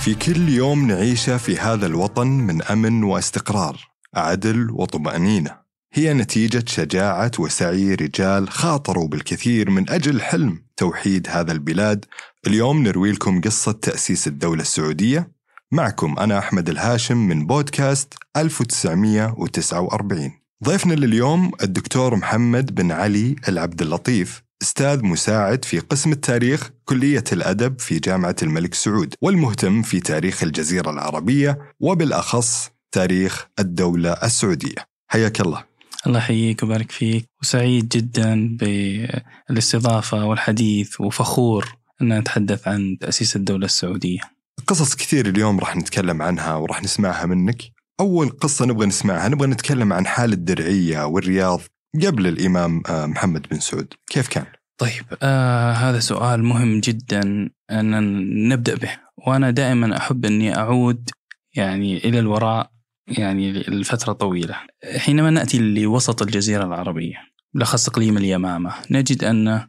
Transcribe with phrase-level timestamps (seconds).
[0.00, 5.56] في كل يوم نعيشه في هذا الوطن من أمن واستقرار، عدل وطمأنينة،
[5.92, 12.04] هي نتيجة شجاعة وسعي رجال خاطروا بالكثير من أجل حلم توحيد هذا البلاد.
[12.46, 15.32] اليوم نروي لكم قصة تأسيس الدولة السعودية.
[15.72, 20.32] معكم أنا أحمد الهاشم من بودكاست 1949.
[20.64, 27.78] ضيفنا لليوم الدكتور محمد بن علي العبد اللطيف أستاذ مساعد في قسم التاريخ كلية الأدب
[27.78, 34.86] في جامعة الملك سعود والمهتم في تاريخ الجزيرة العربية وبالأخص تاريخ الدولة السعودية.
[35.08, 35.64] حياك الله.
[36.06, 41.68] الله يحييك ويبارك فيك وسعيد جدا بالاستضافة والحديث وفخور
[42.02, 44.20] أن نتحدث عن تأسيس الدولة السعودية
[44.66, 47.62] قصص كثير اليوم راح نتكلم عنها وراح نسمعها منك.
[48.00, 51.60] أول قصة نبغى نسمعها نبغى نتكلم عن حال الدرعية والرياض
[52.06, 54.46] قبل الإمام آه، محمد بن سعود، كيف كان؟
[54.78, 58.90] طيب آه هذا سؤال مهم جدا أن نبدأ به
[59.26, 61.10] وأنا دائما أحب أني أعود
[61.54, 62.70] يعني إلى الوراء
[63.08, 64.56] يعني لفترة طويلة
[64.96, 67.16] حينما نأتي لوسط الجزيرة العربية
[67.54, 69.68] بالأخص إقليم اليمامة نجد أن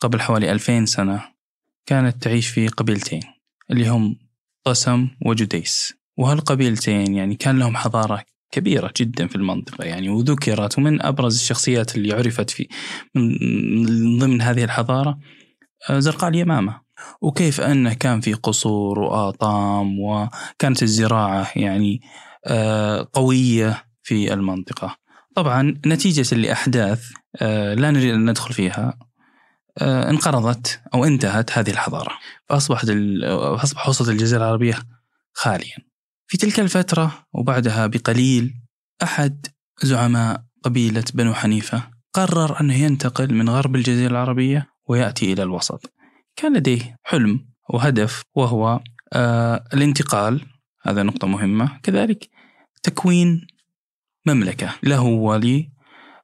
[0.00, 1.22] قبل حوالي 2000 سنة
[1.86, 3.22] كانت تعيش في قبيلتين
[3.70, 4.16] اللي هم
[4.64, 11.34] طسم وجديس وهالقبيلتين يعني كان لهم حضارة كبيرة جدا في المنطقة يعني وذكرت ومن أبرز
[11.34, 12.68] الشخصيات اللي عرفت في
[13.14, 15.18] من ضمن هذه الحضارة
[15.90, 16.86] آه، زرقاء اليمامة.
[17.20, 22.00] وكيف أنه كان في قصور وآطام وكانت الزراعة يعني
[22.46, 24.96] آه، قوية في المنطقة.
[25.34, 28.98] طبعا نتيجة لأحداث آه، لا نريد أن ندخل فيها
[29.82, 32.12] انقرضت أو انتهت هذه الحضارة.
[32.48, 32.86] فأصبحت
[33.32, 34.78] أصبح وسط الجزيرة العربية
[35.32, 35.76] خاليا.
[36.26, 38.54] في تلك الفترة وبعدها بقليل
[39.02, 39.46] أحد
[39.82, 45.92] زعماء قبيلة بنو حنيفة قرر أنه ينتقل من غرب الجزيرة العربية ويأتي إلى الوسط.
[46.36, 48.80] كان لديه حلم وهدف وهو
[49.12, 50.46] آه الانتقال
[50.82, 51.80] هذا نقطة مهمة.
[51.82, 52.28] كذلك
[52.82, 53.46] تكوين
[54.26, 55.02] مملكة له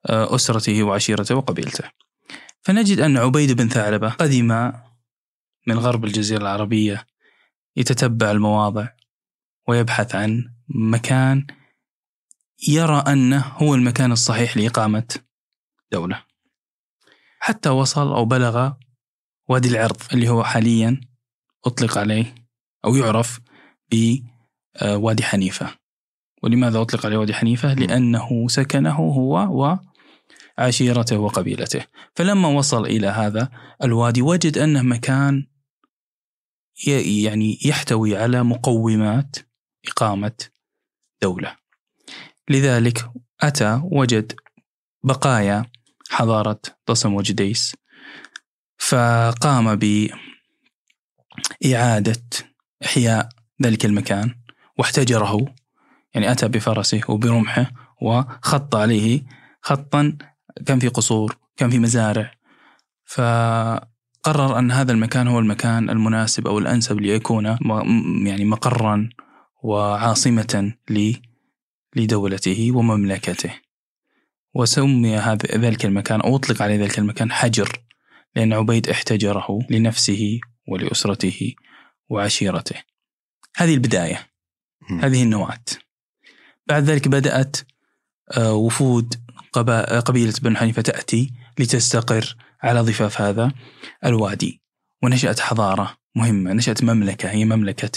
[0.07, 1.85] ولأسرته وعشيرته وقبيلته.
[2.63, 4.73] فنجد أن عبيد بن ثعلبة قدم
[5.67, 7.07] من غرب الجزيرة العربية
[7.77, 8.89] يتتبع المواضع.
[9.69, 11.47] ويبحث عن مكان
[12.69, 15.09] يرى أنه هو المكان الصحيح لإقامة
[15.93, 16.25] دولة.
[17.39, 18.73] حتى وصل أو بلغ
[19.49, 21.01] وادي العرض اللي هو حاليا
[21.65, 22.35] أطلق عليه
[22.85, 23.41] أو يعرف
[23.93, 25.75] بوادي حنيفة.
[26.43, 29.77] ولماذا أطلق عليه وادي حنيفة؟ لأنه سكنه هو
[30.59, 31.87] وعشيرته وقبيلته.
[32.15, 33.51] فلما وصل إلى هذا
[33.83, 35.47] الوادي وجد أنه مكان
[36.87, 39.37] يعني يحتوي على مقومات
[39.89, 40.33] إقامة
[41.23, 41.57] دولة.
[42.51, 43.11] لذلك
[43.41, 44.33] أتى وجد
[45.05, 45.65] بقايا
[46.11, 47.77] حضارة طسم وجديس
[48.79, 49.79] فقام
[51.63, 52.23] بإعادة
[52.85, 53.29] إحياء
[53.63, 54.35] ذلك المكان
[54.79, 55.55] واحتجره
[56.15, 57.71] يعني أتى بفرسه وبرمحه
[58.03, 59.23] وخط عليه
[59.63, 60.19] خطا
[60.67, 62.35] كان في قصور كان في مزارع.
[63.05, 67.45] فقرر أن هذا المكان هو المكان المناسب أو الأنسب ليكون
[68.27, 69.09] يعني مقرا
[69.63, 70.73] وعاصمة
[71.97, 73.55] لدولته ومملكته.
[74.55, 77.83] وسمي هذا ذلك المكان أو أطلق عليه ذلك المكان حجر
[78.37, 81.55] لأن عبيد احتجره لنفسه ولأسرته
[82.09, 82.77] وعشيرته.
[83.57, 84.29] هذه البداية.
[85.01, 85.65] هذه النواة.
[86.67, 87.57] بعد ذلك بدأت
[88.37, 89.15] آه، وفود
[90.05, 93.53] قبيلة بنو حنيفة تأتي لتستقر على ضفاف هذا
[94.05, 94.63] الوادي.
[95.03, 97.91] ونشأت حضارة مهمة نشأت مملكة هي مملكة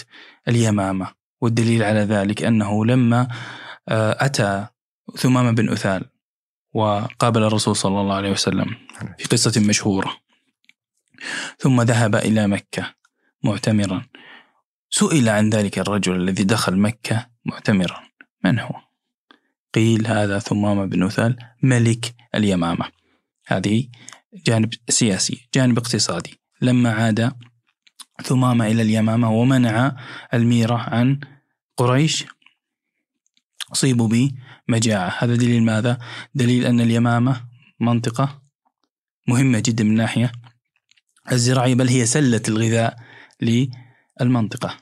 [0.48, 1.25] اليمامة.
[1.42, 3.28] والدليل على ذلك أنه لما
[3.90, 4.68] آه، أتى
[5.18, 6.06] ثمامة بن أثال
[6.74, 8.76] وقابل الرسول صلى الله عليه وسلم
[9.18, 10.18] في قصة مشهورة
[11.58, 12.96] ثم ذهب إلى مكة
[13.44, 14.06] معتمرا.
[14.90, 18.04] سئل عن ذلك الرجل الذي دخل مكة معتمرا
[18.44, 18.76] من هو؟
[19.74, 22.86] قيل هذا ثمامة بن أثال ملك اليمامة.
[23.48, 23.88] هذه
[24.34, 26.40] جانب سياسي جانب اقتصادي.
[26.62, 27.32] لما عاد
[28.24, 29.96] ثمامة إلى اليمامة ومنع
[30.34, 31.20] الميرة عن
[31.78, 32.26] قريش.
[33.72, 34.10] أصيبوا
[34.68, 35.16] بمجاعة.
[35.20, 35.98] هذا دليل ماذا؟
[36.36, 37.46] دليل أن اليمامة
[37.80, 38.42] منطقة
[39.28, 40.32] مهمة جدا من الناحية
[41.32, 42.96] الزراعية بل هي سلة الغذاء
[44.22, 44.78] للمنطقة.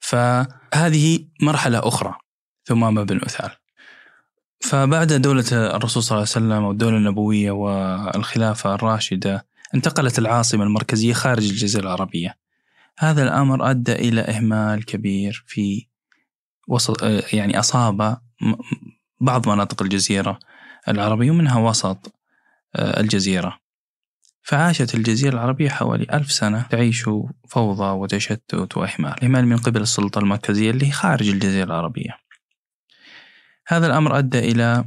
[0.00, 2.14] فهذه مرحلة أخرى
[2.64, 3.50] ثمامة بن أثال
[4.60, 11.48] فبعد دولة الرسول صلى الله عليه وسلم والدولة النبوية والخلافة الراشدة انتقلت العاصمة المركزية خارج
[11.50, 12.43] الجزيرة العربية.
[12.98, 15.86] هذا الأمر أدى إلى إهمال كبير في
[16.68, 17.02] وسط
[17.32, 18.18] يعني أصاب
[19.20, 20.38] بعض مناطق الجزيرة
[20.88, 22.14] العربية ومنها وسط
[22.78, 23.58] الجزيرة.
[24.42, 27.04] فعاشت الجزيرة العربية حوالي ألف سنة تعيش
[27.48, 29.24] فوضى وتشتت وإهمال.
[29.24, 32.18] إهمال من قبل السلطة المركزية اللي خارج الجزيرة العربية.
[33.66, 34.84] هذا الأمر أدى إلى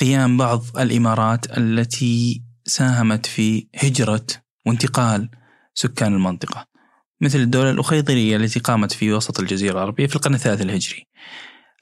[0.00, 4.26] قيام بعض الإمارات التي ساهمت في هجرة
[4.66, 5.30] وانتقال
[5.74, 6.66] سكان المنطقة
[7.20, 11.06] مثل الدولة الأخيضرية التي قامت في وسط الجزيرة العربية في القرن الثالث الهجري.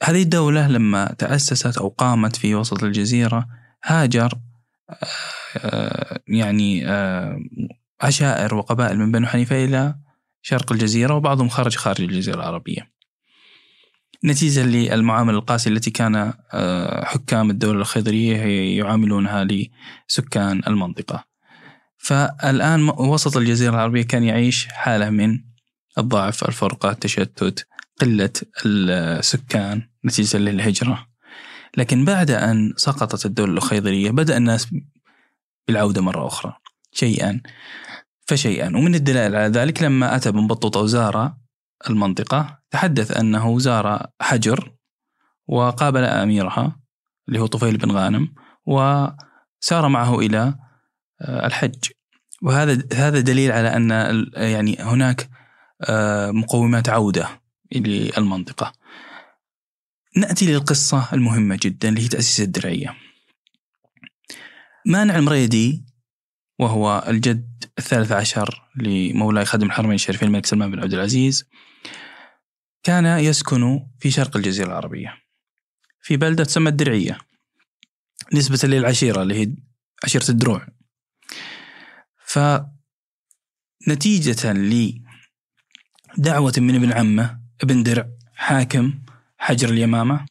[0.03, 3.47] هذه الدولة لما تأسست أو قامت في وسط الجزيرة
[3.83, 4.33] هاجر
[5.57, 7.39] آه، يعني آه،
[8.01, 9.95] عشائر وقبائل من بنو حنيفة إلى
[10.41, 12.91] شرق الجزيرة وبعضهم خرج خارج الجزيرة العربية.
[14.25, 18.37] نتيجة للمعاملة القاسية التي كان آه، حكام الدولة الخضرية
[18.77, 19.47] يعاملونها
[20.09, 21.28] لسكان المنطقة.
[21.99, 25.39] فالآن وسط الجزيرة العربية كان يعيش حالة من
[25.97, 27.67] الضعف الفرقة التشتت
[28.01, 28.31] قلة
[28.65, 31.07] السكان نتيجة للهجرة.
[31.77, 34.67] لكن بعد أن سقطت الدولة الخيضرية بدأ الناس
[35.67, 36.53] بالعودة مرة أخرى
[36.91, 37.41] شيئا
[38.27, 38.67] فشيئا.
[38.67, 41.33] ومن الدلائل على ذلك لما أتى بن بطوطة وزار
[41.89, 44.73] المنطقة تحدث أنه زار حجر
[45.47, 46.79] وقابل أميرها
[47.27, 48.33] اللي هو طفيل بن غانم
[48.65, 50.55] وسار معه إلى
[51.21, 51.89] الحج.
[52.41, 53.91] وهذا هذا دليل على أن
[54.35, 55.29] يعني هناك
[55.81, 57.41] آه، مقومات عودة
[57.75, 58.73] للمنطقة.
[60.17, 62.95] نأتي للقصة المهمة جدا اللي هي تأسيس الدرعية.
[64.85, 65.85] مانع المريدي
[66.59, 71.49] وهو الجد الثالث عشر لمولاي خادم الحرمين الشريفين الملك سلمان بن عبد العزيز
[72.83, 75.13] كان يسكن في شرق الجزيرة العربية.
[76.01, 77.17] في بلدة تسمى الدرعية.
[78.33, 79.55] نسبة للعشيرة اللي هي
[80.03, 80.67] عشيرة الدروع.
[83.85, 84.53] فنتيجة
[86.17, 88.99] لدعوة من ابن عمه ابن درع حاكم
[89.37, 90.25] حجر اليمامة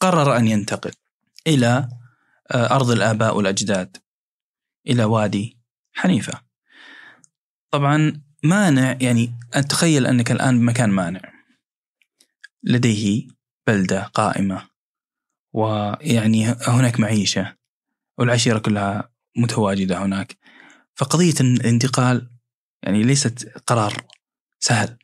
[0.00, 0.92] قرر أن ينتقل
[1.46, 1.88] إلى
[2.50, 3.96] آه، أرض الآباء والأجداد
[4.86, 5.58] إلى وادي
[5.92, 6.40] حنيفة.
[7.70, 9.34] طبعا مانع يعني
[9.68, 11.32] تخيل أنك الآن بمكان مانع.
[12.62, 13.28] لديه
[13.66, 14.68] بلدة قائمة
[15.52, 17.56] ويعني هناك معيشة
[18.18, 20.41] والعشيرة كلها متواجدة هناك.
[21.02, 22.30] فقضية الانتقال
[22.82, 24.06] يعني ليست قرار
[24.60, 24.98] سهل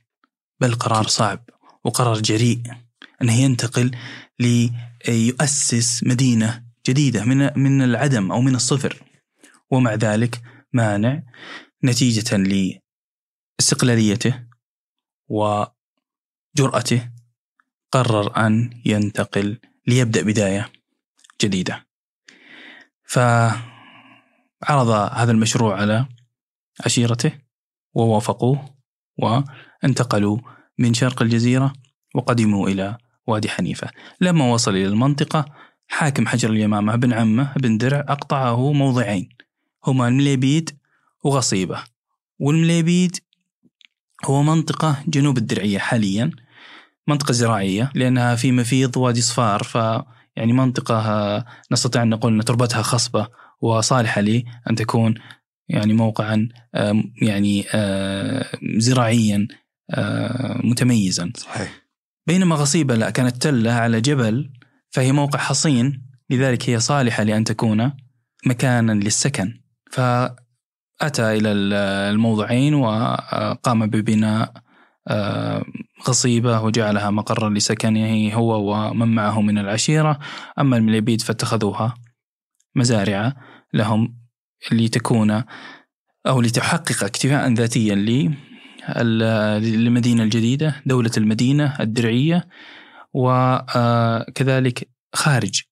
[0.61, 1.51] بل قرار صعب
[1.85, 2.63] وقرار جريء.
[3.23, 3.97] أنه ينتقل
[4.39, 9.03] ليؤسس مدينة جديدة من من العدم أو من الصفر
[9.71, 10.43] ومع ذلك
[10.73, 11.23] مانع
[11.85, 12.37] نتيجة
[13.59, 14.47] لاستقلاليته
[15.29, 17.11] وجرأته
[17.93, 20.73] قرر أن ينتقل ليبدأ بداية
[21.43, 21.87] جديدة.
[24.61, 26.07] فعرض هذا المشروع على
[26.85, 27.33] عشيرته
[27.95, 28.75] ووافقوه
[29.19, 30.39] وانتقلوا
[30.79, 31.73] من شرق الجزيرة
[32.15, 33.91] وقدموا إلى وادي حنيفة.
[34.21, 35.45] لما وصل إلى المنطقة
[35.89, 39.29] حاكم حجر اليمامة بن عمه بن درع أقطعه موضعين.
[39.87, 40.79] هما المليبيد
[41.25, 41.85] وغصيبة.
[42.39, 43.17] والمليبيد
[44.25, 46.31] هو منطقة جنوب الدرعية حاليا
[47.09, 49.75] منطقة زراعية لأنها في مفيض وادي صفار ف
[50.37, 53.29] يعني منطقة نستطيع أن نقول أن تربتها خصبة
[53.61, 55.15] وصالحة لأن تكون
[55.69, 56.49] يعني موقعا
[57.23, 57.65] يعني
[58.79, 59.49] زراعيا
[60.65, 61.33] متميزا.
[61.37, 61.83] صحيح.
[62.27, 64.51] بينما غصيبة لا كانت تلة على جبل
[64.91, 67.93] فهي موقع حصين لذلك هي صالحة لأن تكون
[68.47, 69.61] مكانا للسكن.
[69.91, 70.37] فأتى
[71.21, 71.53] إلى
[72.13, 74.53] الموضعين وقام ببناء
[76.09, 80.19] غصيبة وجعلها مقرا لسكنه هو ومن معه من العشيرة.
[80.59, 81.95] أما المليبيد فاتخذوها.
[82.79, 83.33] مزارع
[83.75, 84.19] لهم
[84.73, 85.45] لتكون
[86.27, 87.95] أو لتحقق اكتفاء ذاتيا
[89.61, 92.49] للمدينة الجديدة دولة المدينة الدرعية
[93.15, 95.63] وكذلك خارج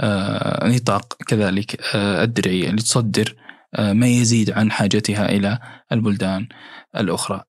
[0.00, 3.36] آه، نطاق كذلك آه، الدرعية لتصدر
[3.74, 5.58] آه، ما يزيد عن حاجتها إلى
[5.92, 6.48] البلدان
[6.96, 7.42] الأخرى.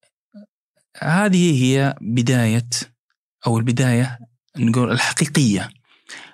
[0.97, 2.69] هذه هي بداية
[3.47, 4.19] أو البداية
[4.57, 5.69] نقول الحقيقية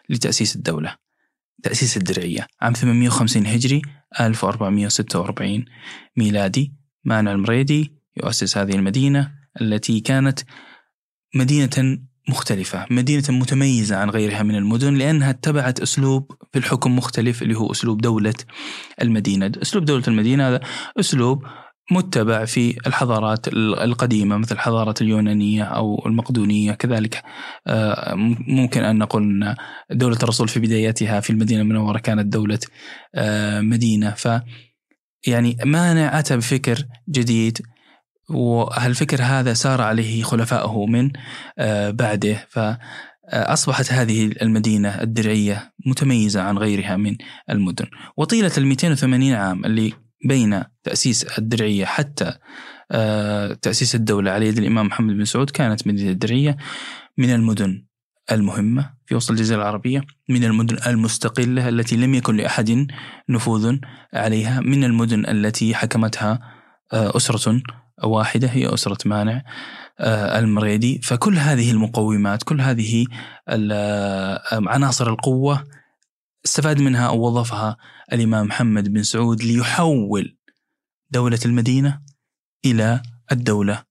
[0.10, 1.03] لتأسيس الدولة.
[1.64, 2.48] تأسيس الدرعية.
[2.62, 3.82] عام 850 هجري
[4.20, 5.66] 1446
[6.18, 6.74] ميلادي.
[7.06, 10.40] مانع المريدي يؤسس هذه المدينة التي كانت
[11.36, 17.58] مدينة مختلفة مدينة متميزة عن غيرها من المدن لأنها اتبعت أسلوب في الحكم مختلف اللي
[17.58, 18.34] هو أسلوب دولة
[19.02, 19.52] المدينة.
[19.62, 20.60] أسلوب دولة المدينة هذا
[21.00, 21.44] أسلوب
[21.92, 26.72] متبع في الحضارات القديمة مثل الحضارة اليونانية أو المقدونية.
[26.74, 27.24] كذلك
[27.68, 28.14] آه،
[28.48, 29.56] ممكن أن نقول أن
[29.92, 32.60] دولة الرسول في بداياتها في المدينة المنورة كانت دولة
[33.16, 34.12] آه، مدينة.
[34.12, 34.28] ف
[35.28, 37.62] يعني مانع أتى بفكر جديد
[38.30, 41.12] وهالفكر هذا سار عليه خلفائه من
[41.58, 47.16] آه، بعده؟ فأصبحت هذه المدينة الدرعية متميزة عن غيرها من
[47.50, 47.86] المدن.
[48.18, 52.34] وطيلة ال 280 عام اللي بين تأسيس الدرعية حتى
[52.92, 56.58] آه، تأسيس الدولة على يد الإمام محمد بن سعود كانت مدينة الدرعية
[57.18, 57.86] من المدن
[58.32, 62.88] المهمة في وسط الجزيرة العربية من المدن المستقلة التي لم يكن لأحد
[63.30, 63.78] نفوذ
[64.14, 66.40] عليها من المدن التي حكمتها
[66.94, 67.62] آه، أسرة
[68.04, 69.44] واحدة هي أسرة مانع
[70.00, 71.02] آه، المريدي.
[71.04, 73.06] فكل هذه المقومات كل هذه
[74.52, 75.64] عناصر القوة
[76.46, 77.78] استفاد منها أو وظفها
[78.14, 80.38] الإمام محمد بن سعود ليحول
[81.12, 82.02] دولة المدينة
[82.66, 83.84] إلى الدولة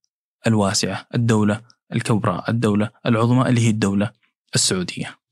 [0.46, 1.60] الواسعة الدولة
[1.92, 4.10] الكبرى الدولة العظمى اللي هي الدولة
[4.54, 5.22] السعودية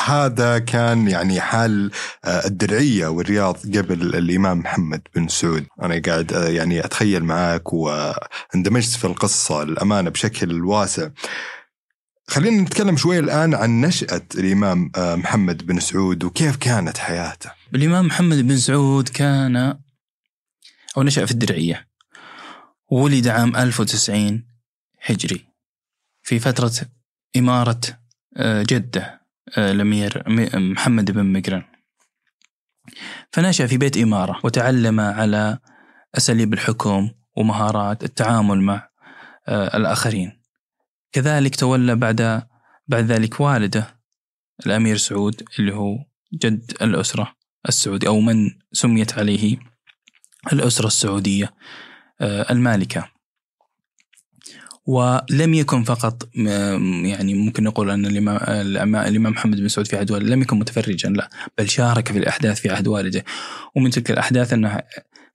[0.00, 1.90] هذا كان يعني حال
[2.24, 8.90] آه، الدرعية والرياض قبل الإمام محمد بن سعود، أنا قاعد آه، يعني أتخيل معك وأندمجت
[8.90, 11.08] في القصة الأمانة بشكل واسع.
[12.28, 17.50] خلينا نتكلم شوي الآن عن نشأة الإمام آه، محمد بن سعود وكيف كانت حياته.
[17.74, 19.56] الإمام محمد بن سعود كان
[20.96, 21.88] أو نشأ في الدرعية.
[22.90, 24.44] ولد عام 1090
[25.02, 25.44] هجري
[26.22, 26.72] في فترة
[27.36, 27.80] إمارة
[28.42, 29.20] جدة
[29.56, 30.22] آه، الأمير
[30.54, 31.64] محمد بن مقرن
[33.32, 35.58] فنشأ في بيت إمارة وتعلم على
[36.16, 38.88] أساليب الحكم ومهارات التعامل مع
[39.48, 40.37] آه، الآخرين
[41.12, 42.42] كذلك تولى بعد
[42.88, 43.98] بعد ذلك والده
[44.66, 45.98] الأمير سعود اللي هو
[46.34, 47.34] جد الأسرة
[47.68, 49.56] السعودية أو من سميت عليه
[50.52, 51.54] الأسرة السعودية
[52.20, 53.08] آه، المالكة.
[54.86, 56.28] ولم يكن فقط
[57.04, 58.36] يعني ممكن نقول الإمام
[58.96, 62.60] الإمام محمد بن سعود في عهد والده لم يكن متفرجا لا بل شارك في الأحداث
[62.60, 63.24] في عهد والده.
[63.76, 64.82] ومن تلك الأحداث أنها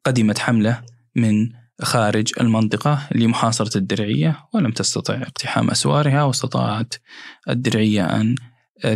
[0.05, 0.81] قدمت حملة
[1.15, 1.49] من
[1.81, 6.93] خارج المنطقة لمحاصرة الدرعية ولم تستطع اقتحام أسوارها واستطاعت
[7.49, 8.35] الدرعية أن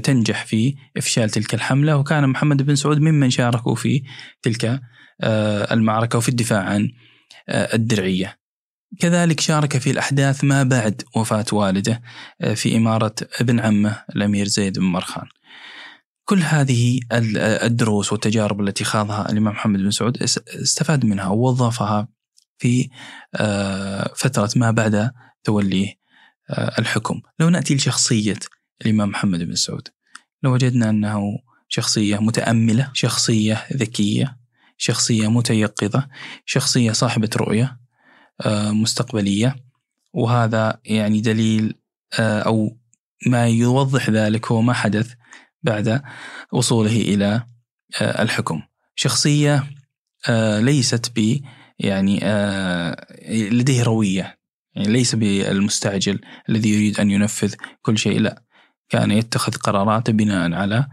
[0.03, 1.97] تنجح في إفشال تلك الحملة.
[1.97, 4.03] وكان محمد بن سعود ممن شاركوا في
[4.41, 4.81] تلك
[5.21, 6.91] آه، المعركة وفي الدفاع عن
[7.49, 8.37] آه، الدرعية.
[8.99, 12.01] كذلك شارك في الأحداث ما بعد وفاة والده
[12.41, 15.27] آه، في إمارة ابن عمه الأمير زيد بن مرخان.
[16.25, 16.99] كل هذه
[17.63, 22.07] الدروس والتجارب التي خاضها الإمام محمد بن سعود استفاد منها ووظفها
[22.57, 22.89] في
[23.35, 25.11] آه، فترة ما بعد
[25.43, 25.93] توليه
[26.49, 27.21] آه، الحكم.
[27.39, 28.39] لو نأتي لشخصية
[28.81, 29.87] الإمام محمد بن سعود
[30.43, 34.37] لو وجدنا أنه شخصية متأملة شخصية ذكية
[34.77, 36.07] شخصية متيقظة
[36.45, 37.79] شخصية صاحبة رؤية
[38.41, 39.55] آه، مستقبلية.
[40.13, 41.75] وهذا يعني دليل
[42.19, 42.77] أو
[43.27, 45.13] ما يوضح ذلك هو ما حدث
[45.63, 46.01] بعد
[46.51, 47.47] وصوله إلى
[48.01, 48.61] الحكم.
[48.95, 49.63] شخصية
[50.59, 51.41] ليست ب
[51.79, 52.19] يعني
[53.29, 54.37] لديه روية
[54.75, 56.19] يعني ليس بالمستعجل
[56.49, 58.43] الذي يريد أن ينفذ كل شيء لا
[58.89, 60.87] كان يتخذ قراراته بناء على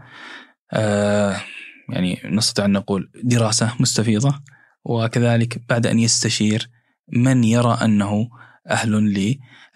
[1.89, 4.41] يعني نستطيع أن نقول دراسة مستفيضة
[4.85, 6.69] وكذلك بعد أن يستشير
[7.13, 8.29] من يرى أنه
[8.69, 8.91] أهل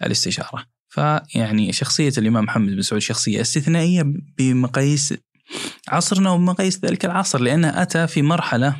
[0.02, 0.64] للاستشارة.
[0.88, 4.04] فيعني شخصية الإمام محمد بن سعود شخصية استثنائية
[4.38, 5.14] بمقاييس
[5.88, 8.76] عصرنا وبمقاييس ذلك العصر لأنه أتى في مرحلة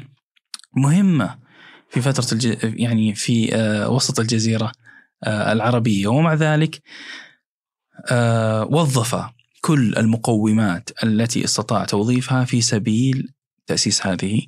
[0.77, 1.39] مهمة
[1.91, 2.57] في فترة الج...
[2.63, 4.73] يعني في آه وسط الجزيرة
[5.25, 6.83] آه العربية ومع ذلك
[8.11, 9.25] آه وظف
[9.61, 13.33] كل المقومات التي استطاع توظيفها في سبيل
[13.67, 14.43] تأسيس هذه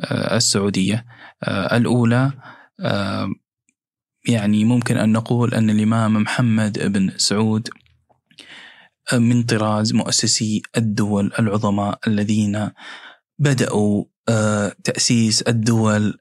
[0.00, 1.04] آه، السعودية
[1.42, 2.32] آه، الأولى.
[4.28, 7.68] يعني ممكن أن نقول أن الإمام محمد بن سعود
[9.12, 12.70] من طراز مؤسسي الدول العظماء الذين
[13.38, 14.04] بدأوا
[14.84, 16.18] تأسيس الدول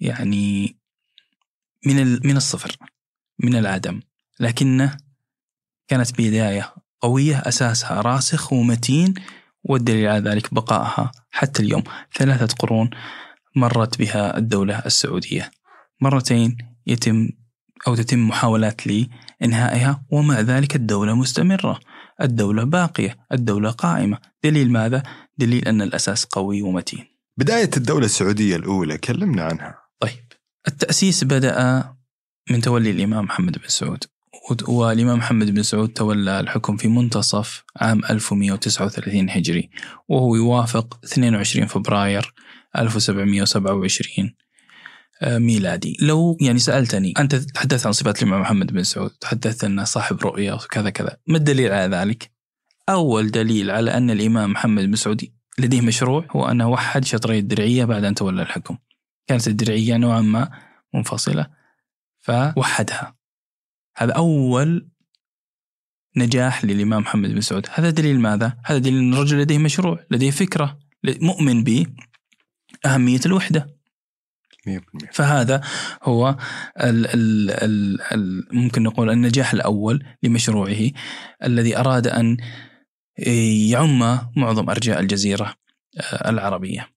[0.00, 0.76] يعني
[1.86, 2.76] من من الصفر
[3.38, 4.00] من العدم.
[4.40, 4.96] لكنه
[5.88, 9.14] كانت بداية قوية أساسها راسخ ومتين
[9.64, 11.82] والدليل على ذلك بقائها حتى اليوم.
[12.14, 12.90] ثلاثة قرون
[13.56, 15.50] مرت بها الدولة السعودية.
[16.00, 17.28] مرتين يتم
[17.86, 21.80] أو تتم محاولات لإنهائها ومع ذلك الدولة مستمرة.
[22.20, 24.18] الدولة باقية الدولة قائمة.
[24.44, 25.02] دليل ماذا؟
[25.38, 27.04] دليل أن الأساس قوي ومتين.
[27.38, 29.78] بداية الدولة السعودية الأولى كلمنا عنها.
[30.00, 30.32] طيب
[30.68, 31.84] التأسيس بدأ
[32.50, 34.04] من تولي الإمام محمد بن سعود.
[34.50, 39.70] ود- والإمام محمد بن سعود تولى الحكم في منتصف عام 1139 هجري
[40.08, 42.32] وهو يوافق 22 فبراير
[42.76, 44.34] 1727
[45.22, 45.96] آه، ميلادي.
[46.00, 50.52] لو يعني سألتني أنت تحدثت عن صفات الإمام محمد بن سعود تحدثت أنه صاحب رؤية
[50.52, 51.16] وكذا كذا.
[51.28, 52.30] ما الدليل على ذلك؟
[52.88, 54.96] أول دليل على أن الإمام محمد بن
[55.58, 58.78] لديه مشروع هو أنه وحد شطري الدرعية بعد أن تولى الحكم.
[59.26, 60.50] كانت الدرعية نوعا ما
[60.94, 61.46] منفصلة
[62.20, 63.16] فوحدها.
[63.96, 64.88] هذا أول
[66.16, 67.66] نجاح للإمام محمد بن سعود.
[67.74, 71.64] هذا دليل ماذا؟ هذا دليل أن الرجل لديه مشروع لديه فكرة مؤمن
[72.84, 73.82] بأهمية الوحدة.
[74.68, 75.60] 100% فهذا
[76.02, 76.36] هو
[76.80, 80.90] ال ال ال ال ممكن نقول النجاح الأول لمشروعه
[81.44, 82.36] الذي أراد أن
[83.18, 83.98] يعم
[84.36, 85.54] معظم أرجاء الجزيرة
[86.00, 86.88] آه، العربية.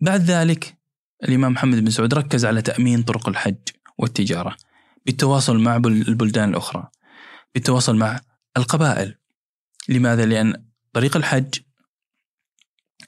[0.00, 0.76] بعد ذلك
[1.24, 3.56] الإمام محمد بن سعود ركز على تأمين طرق الحج
[3.98, 4.56] والتجارة
[5.06, 6.88] بالتواصل مع بل- البلدان الأخرى
[7.54, 8.20] بالتواصل مع
[8.56, 9.14] القبائل.
[9.88, 11.54] لماذا؟ لأن طريق الحج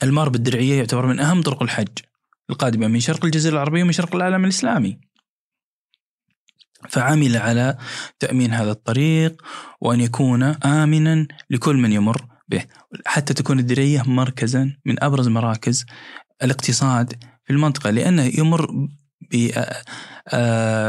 [0.02, 1.98] المار بالدرعية يعتبر من أهم طرق الحج
[2.50, 5.00] القادمة من شرق الجزيرة العربية ومن شرق العالم الإسلامي.
[6.88, 7.78] فعمل على
[8.18, 9.42] تأمين هذا الطريق
[9.80, 12.64] وأن يكون آمنا لكل من يمر به
[13.06, 15.84] حتى تكون الدرية مركزا من أبرز مراكز
[16.42, 17.12] الاقتصاد
[17.44, 18.88] في المنطقة لأنه يمر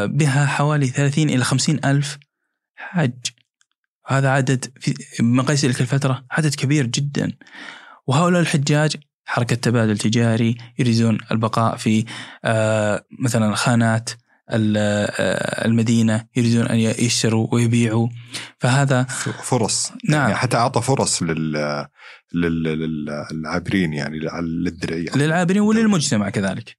[0.07, 2.17] بها حوالي 30 إلى 50 ألف
[2.75, 3.13] حاج.
[4.07, 7.31] هذا عدد في بمقاييس تلك الفترة عدد كبير جدا.
[8.07, 8.95] وهؤلاء الحجاج
[9.25, 12.05] حركة تبادل تجاري يريدون البقاء في
[13.19, 14.09] مثلا خانات
[15.65, 18.07] المدينة يريدون أن يشتروا ويبيعوا.
[18.59, 19.03] فهذا
[19.43, 19.91] فرص.
[20.09, 20.21] نعم.
[20.21, 21.51] يعني حتى أعطى فرص لل
[22.33, 25.11] لل- لل- للعابرين يعني للدرعية.
[25.15, 26.77] للعابرين وللمجتمع كذلك.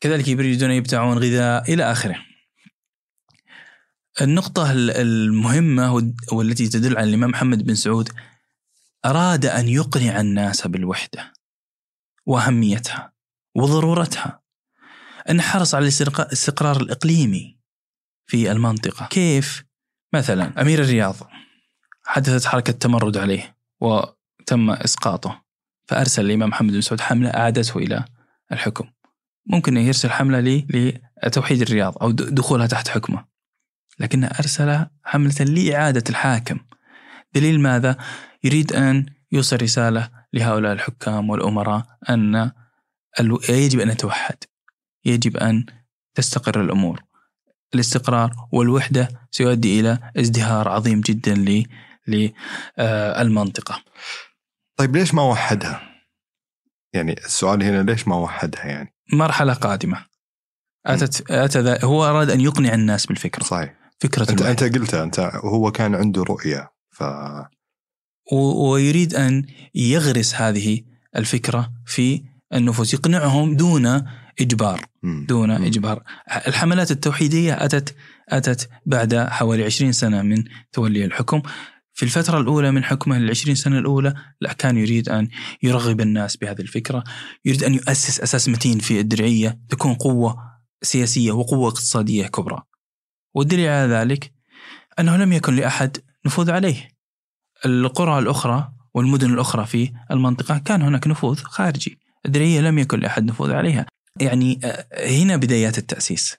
[0.00, 2.16] كذلك يريدون يبتاعون غذاء إلى آخره.
[4.20, 8.08] النقطة ال- المهمة والتي تدل على الإمام محمد بن سعود
[9.04, 11.32] أراد أن يقنع الناس بالوحدة
[12.26, 13.12] وأهميتها
[13.54, 14.43] وضرورتها.
[15.30, 17.58] أن حرص على الاستقرار الإقليمي
[18.26, 19.06] في المنطقة.
[19.06, 19.64] كيف؟
[20.14, 21.14] مثلا أمير الرياض
[22.06, 25.44] حدثت حركة تمرد عليه وتم إسقاطه
[25.88, 28.04] فأرسل الإمام محمد بن سعود حملة أعادته إلى
[28.52, 28.88] الحكم.
[29.46, 33.24] ممكن يرسل حملة لي لتوحيد الرياض أو دخولها تحت حكمه.
[33.98, 36.58] لكنه أرسل حملة لإعادة الحاكم.
[37.34, 37.96] دليل ماذا؟
[38.44, 42.50] يريد أن يوصل رسالة لهؤلاء الحكام والأمراء أن
[43.48, 44.36] يجب أن نتوحد
[45.04, 45.66] يجب أن
[46.14, 47.02] تستقر الأمور.
[47.74, 51.64] الاستقرار والوحدة سيؤدي إلى ازدهار عظيم جدا ل-
[52.08, 53.82] للمنطقة
[54.76, 55.80] طيب ليش ما وحدها؟
[56.92, 60.04] يعني السؤال هنا ليش ما وحدها يعني؟ مرحلة قادمة.
[60.86, 63.74] أتت أتى هو أراد أن يقنع الناس بالفكرة صحيح.
[64.00, 64.50] فكرة الوحدة.
[64.50, 67.02] أنت قلتها انت هو كان عنده رؤية ف
[68.32, 70.80] و- ويريد أن يغرس هذه
[71.16, 74.02] الفكرة في النفوس يقنعهم دون
[74.40, 75.26] إجبار مم.
[75.28, 75.64] دون مم.
[75.64, 76.02] إجبار.
[76.46, 77.94] الحملات التوحيدية أتت
[78.28, 81.42] أتت بعد حوالي 20 سنة من تولي الحكم.
[81.94, 85.28] في الفترة الأولى من حكمه العشرين سنة الأولى لا كان يريد أن
[85.62, 87.04] يرغب الناس بهذه الفكرة.
[87.44, 90.36] يريد أن يؤسس أساس متين في الدرعية تكون قوة
[90.82, 92.62] سياسية وقوة اقتصادية كبرى.
[93.34, 94.32] والدليل على ذلك
[94.98, 96.88] أنه لم يكن لأحد نفوذ عليه.
[97.66, 101.98] القرى الأخرى والمدن الأخرى في المنطقة كان هناك نفوذ خارجي.
[102.26, 103.86] الدرعية لم يكن لأحد نفوذ عليها.
[104.20, 106.36] يعني آه، هنا بدايات التأسيس.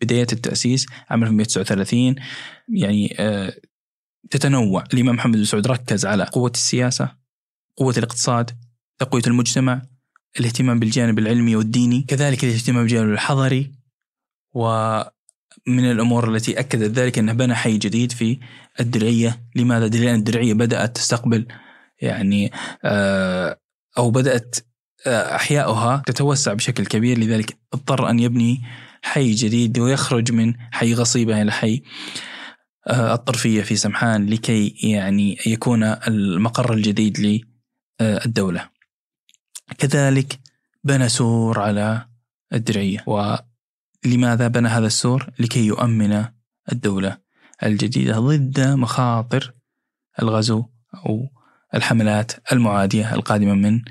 [0.00, 2.14] بدايات التأسيس عام 1939
[2.68, 3.52] يعني آه،
[4.30, 4.84] تتنوع.
[4.94, 7.16] الإمام محمد بن سعود ركز على قوة السياسة
[7.76, 8.50] قوة الاقتصاد
[8.98, 9.82] تقوية المجتمع
[10.40, 13.72] الاهتمام بالجانب العلمي والديني كذلك الاهتمام بالجانب الحضري.
[14.54, 18.38] ومن الأمور التي أكدت ذلك أنه بنى حي جديد في
[18.80, 19.42] الدرعية.
[19.56, 21.46] لماذا؟ لأن الدرعية بدأت تستقبل
[22.00, 22.52] يعني
[22.84, 23.60] آه،
[23.98, 24.56] أو بدأت
[25.06, 28.62] أحياؤها تتوسع بشكل كبير لذلك اضطر أن يبني
[29.02, 31.82] حي جديد ويخرج من حي غصيبة إلى حي
[32.86, 37.44] آه، الطرفية في سمحان لكي يعني يكون المقر الجديد
[38.00, 38.68] للدولة.
[39.78, 40.40] كذلك
[40.84, 42.06] بنى سور على
[42.52, 43.04] الدرعية.
[43.06, 46.24] ولماذا بنى هذا السور؟ لكي يؤمن
[46.72, 47.18] الدولة
[47.62, 49.54] الجديدة ضد مخاطر
[50.22, 51.28] الغزو أو
[51.74, 53.82] الحملات المعادية القادمة من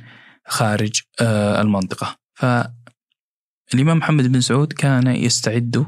[0.48, 2.18] خارج آه، المنطقة.
[2.34, 5.86] فالإمام محمد بن سعود كان يستعد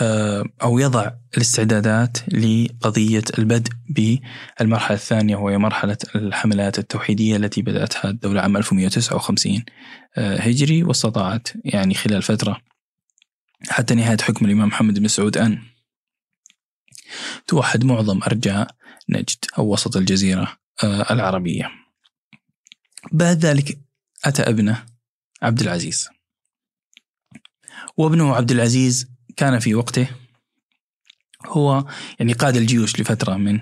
[0.00, 8.40] آه، أو يضع الاستعدادات لقضية البدء بالمرحلة الثانية وهي مرحلة الحملات التوحيدية التي بدأتها الدولة
[8.40, 9.64] عام 1159
[10.16, 12.60] آه، هجري واستطاعت يعني خلال فترة
[13.68, 15.58] حتى نهاية حكم الإمام محمد بن سعود أن
[17.46, 18.70] توحد معظم أرجاء
[19.08, 21.85] نجد أو وسط الجزيرة العربية.
[23.12, 23.78] بعد ذلك
[24.24, 24.86] أتى ابنه
[25.42, 26.08] عبد العزيز.
[27.96, 30.08] وابنه عبد العزيز كان في وقته
[31.46, 31.84] هو
[32.18, 33.60] يعني قاد الجيوش لفترة من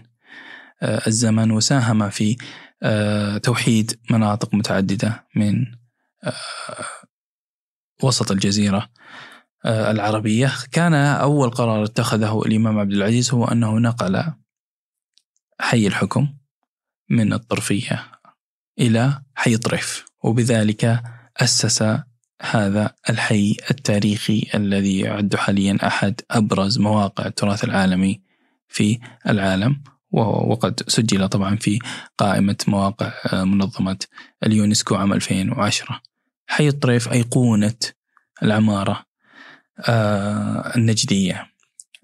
[0.83, 2.37] آه، الزمن وساهم في
[2.83, 5.67] آه، توحيد مناطق متعددة من
[8.03, 8.91] وسط الجزيرة
[9.67, 10.53] العربية.
[10.73, 14.33] كان أول قرار اتخذه الإمام عبد العزيز هو أنه نقل
[15.61, 16.35] حي الحكم
[17.11, 18.14] من الطرفية
[18.79, 21.03] إلى حي طريف وبذلك
[21.37, 21.99] أسس
[22.43, 28.21] هذا الحي التاريخي الذي يعد حاليا أحد أبرز مواقع التراث العالمي
[28.69, 29.83] في العالم.
[30.13, 31.79] وقد سجل طبعا في
[32.19, 33.13] قائمة مواقع
[33.45, 33.99] منظمة
[34.47, 36.01] اليونسكو عام 2010
[36.47, 37.75] حي الطريف أيقونة
[38.43, 39.07] العمارة
[39.89, 41.51] آه، النجدية.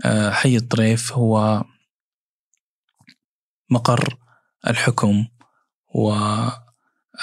[0.04, 1.64] آه، حي الطريف هو
[3.70, 4.16] مقر
[4.66, 5.26] الحكم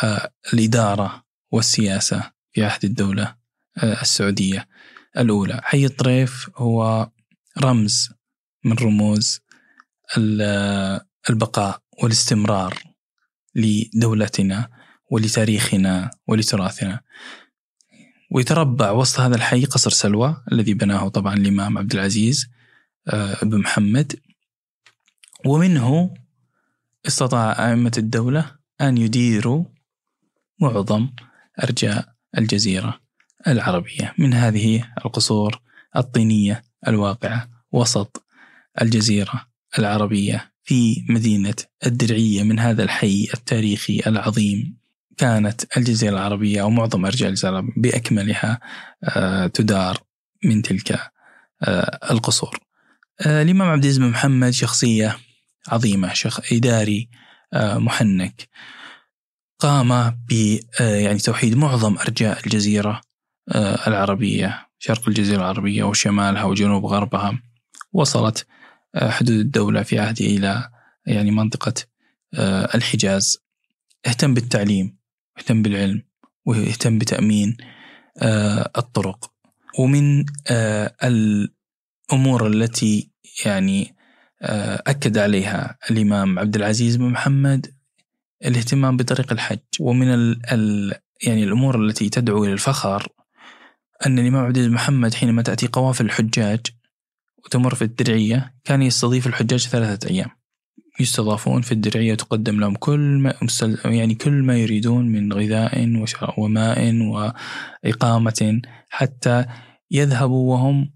[0.01, 3.36] والإدارة والسياسة في عهد الدولة
[3.77, 4.67] آه، السعودية.
[5.17, 5.62] الأولى.
[5.63, 7.10] حي الطريف هو
[7.62, 8.10] رمز
[8.63, 9.39] من رموز
[11.30, 12.84] البقاء والاستمرار
[13.56, 14.69] لدولتنا
[15.12, 16.99] ولتاريخنا ولتراثنا.
[18.32, 22.47] ويتربع وسط هذا الحي قصر سلوى الذي بناه طبعا الإمام عبد العزيز
[23.08, 24.19] آه، بن محمد.
[25.45, 26.13] ومنه
[27.08, 29.63] استطاع أئمة الدولة أن يديروا
[30.60, 31.10] معظم
[31.63, 33.00] أرجاء الجزيرة
[33.48, 35.62] العربية من هذه القصور
[35.96, 38.26] الطينية الواقعة وسط
[38.82, 39.48] الجزيرة
[39.80, 44.78] العربية في مدينة الدرعية من هذا الحي التاريخي العظيم.
[45.18, 48.60] كانت الجزيرة العربية أو معظم أرجاء الجزيرة بأكملها
[49.04, 49.98] آه، تدار
[50.44, 51.00] من تلك
[51.63, 52.60] آه، القصور.
[53.22, 55.18] آه، الإمام عبد العزيز بن محمد شخصية
[55.68, 57.10] عظيمة شخ إداري
[57.56, 58.50] محنك.
[59.60, 63.02] قام ب يعني توحيد معظم أرجاء الجزيرة
[63.88, 67.42] العربية شرق الجزيرة العربية وشمالها وجنوب غربها
[67.94, 68.48] وصلت
[68.96, 70.70] حدود الدولة في عهده إلى
[71.06, 71.74] يعني منطقة
[72.76, 73.38] الحجاز.
[74.08, 74.98] اهتم بالتعليم
[75.38, 76.04] يهتم بالعلم
[76.46, 77.58] ويهتم بتأمين
[78.22, 79.32] آه، الطرق.
[79.80, 83.12] ومن آه، الأمور التي
[83.46, 83.97] يعني آه،
[84.41, 87.73] أكد عليها الإمام عبد العزيز بن محمد
[88.45, 89.60] الاهتمام بطريق الحج.
[89.80, 93.08] ومن ال ال يعني الأمور التي تدعو إلى الفخر
[94.06, 96.60] أن الإمام عبد العزيز محمد حينما تأتي قوافل الحجاج
[97.45, 100.30] وتمر في الدرعية كان يستضيف الحجاج ثلاثة أيام.
[101.00, 103.34] يستضافون في الدرعية تقدم لهم كل ما
[103.86, 106.04] يعني كل ما يريدون من غذاء
[106.38, 106.95] وماء
[107.84, 109.45] وإقامة حتى
[109.91, 110.91] يذهبوا وهم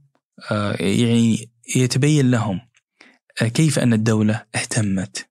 [0.51, 2.70] آه، يعني يتبين لهم آه،
[3.39, 5.28] كيف أن الدولة اهتمت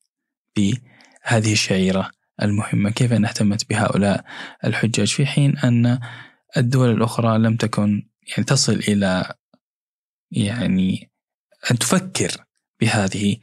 [0.56, 2.10] بهذه الشعيرة
[2.42, 4.24] المهمة؟ كيف أن اهتمت بهؤلاء
[4.64, 5.98] الحجاج في حين أن
[6.56, 9.34] الدول الأخرى لم تكن يعني تصل إلى
[10.30, 11.10] يعني
[11.70, 12.30] أن تفكر
[12.80, 13.36] بهذه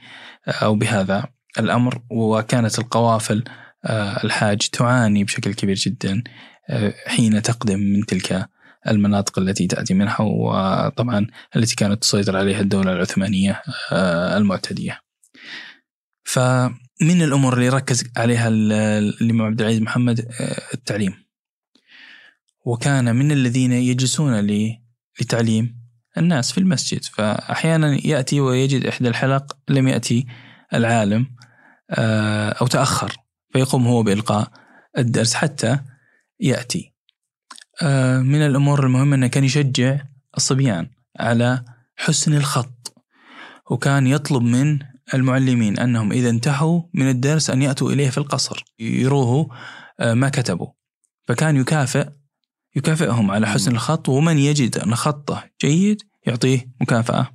[0.48, 1.26] أو بهذا
[1.60, 3.44] الأمر وكانت القوافل
[3.86, 6.24] آه، الحاج تعاني بشكل كبير جدا
[6.70, 8.50] آه، حين تقدم من تلك
[8.92, 15.00] المناطق التي تأتي منها وطبعا التي كانت تسيطر عليها الدولة العثمانية آه، المعتدية.
[16.24, 20.32] فمن الأمور اللي ركز عليها الإمام عبد العزيز محمد
[20.74, 21.14] التعليم.
[22.66, 24.48] وكان من الذين يجلسون
[25.22, 25.78] لتعليم
[26.18, 27.04] الناس في المسجد.
[27.04, 30.28] فأحيانا يأتي ويجد إحدى الحلق لم يأتي
[30.74, 31.28] العالم
[31.92, 33.16] آه، أو تأخر
[33.54, 34.52] فيقوم هو بإلقاء
[34.98, 35.80] الدرس حتى
[36.40, 36.80] يأتي.
[36.80, 36.97] آه،
[38.22, 40.00] من الأمور المهمة أنه كان يشجع
[40.38, 41.64] الصبيان على
[41.96, 42.94] حسن الخط
[43.70, 44.80] وكان يطلب من
[45.14, 49.50] المعلمين أنهم إذا انتهوا من الدرس أن يأتوا إليه في القصر يروه
[50.00, 50.68] آه، ما كتبوا.
[51.28, 52.10] فكان يكافئ
[52.76, 57.30] يكافئهم على حسن الخط ومن يجد أن خطه جيد يعطيه مكافأة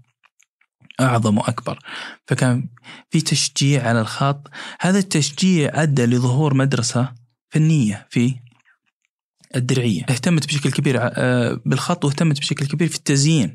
[1.01, 1.79] أعظم وأكبر.
[2.27, 2.69] فكان
[3.11, 4.51] في تشجيع على الخط
[4.81, 7.13] هذا التشجيع أدى لظهور مدرسة
[7.51, 8.35] فنية في
[9.57, 13.55] الدرعية اهتمت بشكل كبير آه، بالخط واهتمت بشكل كبير في التزيين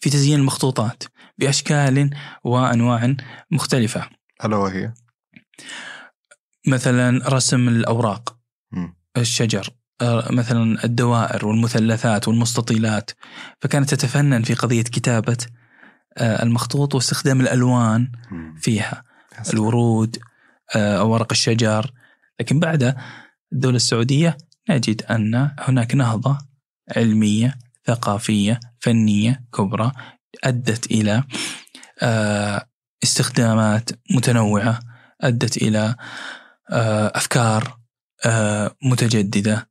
[0.00, 1.02] في تزيين المخطوطات
[1.38, 2.10] بأشكال
[2.44, 3.14] وأنواع
[3.50, 4.08] مختلفة
[4.44, 4.92] ألا وهي؟
[6.66, 8.36] مثلا رسم الأوراق
[8.72, 8.88] م.
[9.16, 13.10] الشجر آه، مثلا الدوائر والمثلثات والمستطيلات
[13.60, 15.36] فكانت تتفنن في قضية كتابة
[16.18, 18.54] آه، المخطوط واستخدام الألوان مم.
[18.60, 19.04] فيها.
[19.52, 20.16] الورود
[21.00, 21.90] ورق الشجر
[22.40, 22.96] لكن بعد
[23.52, 24.36] الدولة السعودية
[24.70, 26.38] نجد أن هناك نهضة
[26.96, 29.92] علمية ثقافية فنية كبرى
[30.44, 31.24] أدت إلى
[32.02, 32.66] آه،
[33.02, 34.80] استخدامات متنوعة
[35.20, 35.96] أدت إلى
[36.70, 37.78] آه، أفكار
[38.26, 39.68] آه، متجددة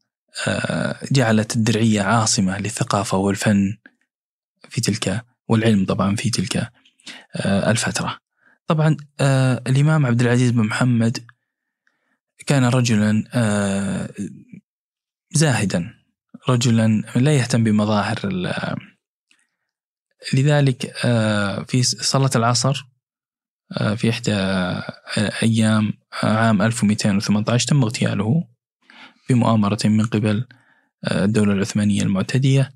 [1.11, 3.77] جعلت الدرعية عاصمة للثقافة والفن
[4.69, 6.71] في تلك والعلم طبعا في تلك
[7.45, 8.17] الفترة.
[8.67, 8.97] طبعا
[9.67, 11.25] الإمام عبد العزيز بن محمد
[12.47, 14.09] كان رجلا آه،
[15.31, 15.93] زاهدا.
[16.49, 18.19] رجلا لا يهتم بمظاهر
[20.33, 22.85] لذلك آه، في صلاة العصر
[23.71, 24.35] آه، في إحدى
[25.43, 28.43] أيام عام 1218 تم اغتياله
[29.29, 30.45] بمؤامرة من قبل
[31.11, 32.71] الدولة العثمانية المعتدية.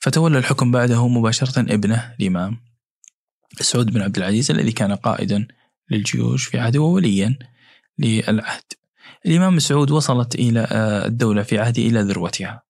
[0.00, 2.56] فتولى الحكم بعده مباشرة ابنه الإمام
[3.60, 5.48] سعود بن عبد العزيز الذي كان قائدا
[5.90, 7.38] للجيوش في عهده ووليا.
[7.98, 8.62] للعهد.
[9.26, 12.62] الإمام سعود وصلت إلى آه، الدولة في عهده إلى ذروتها.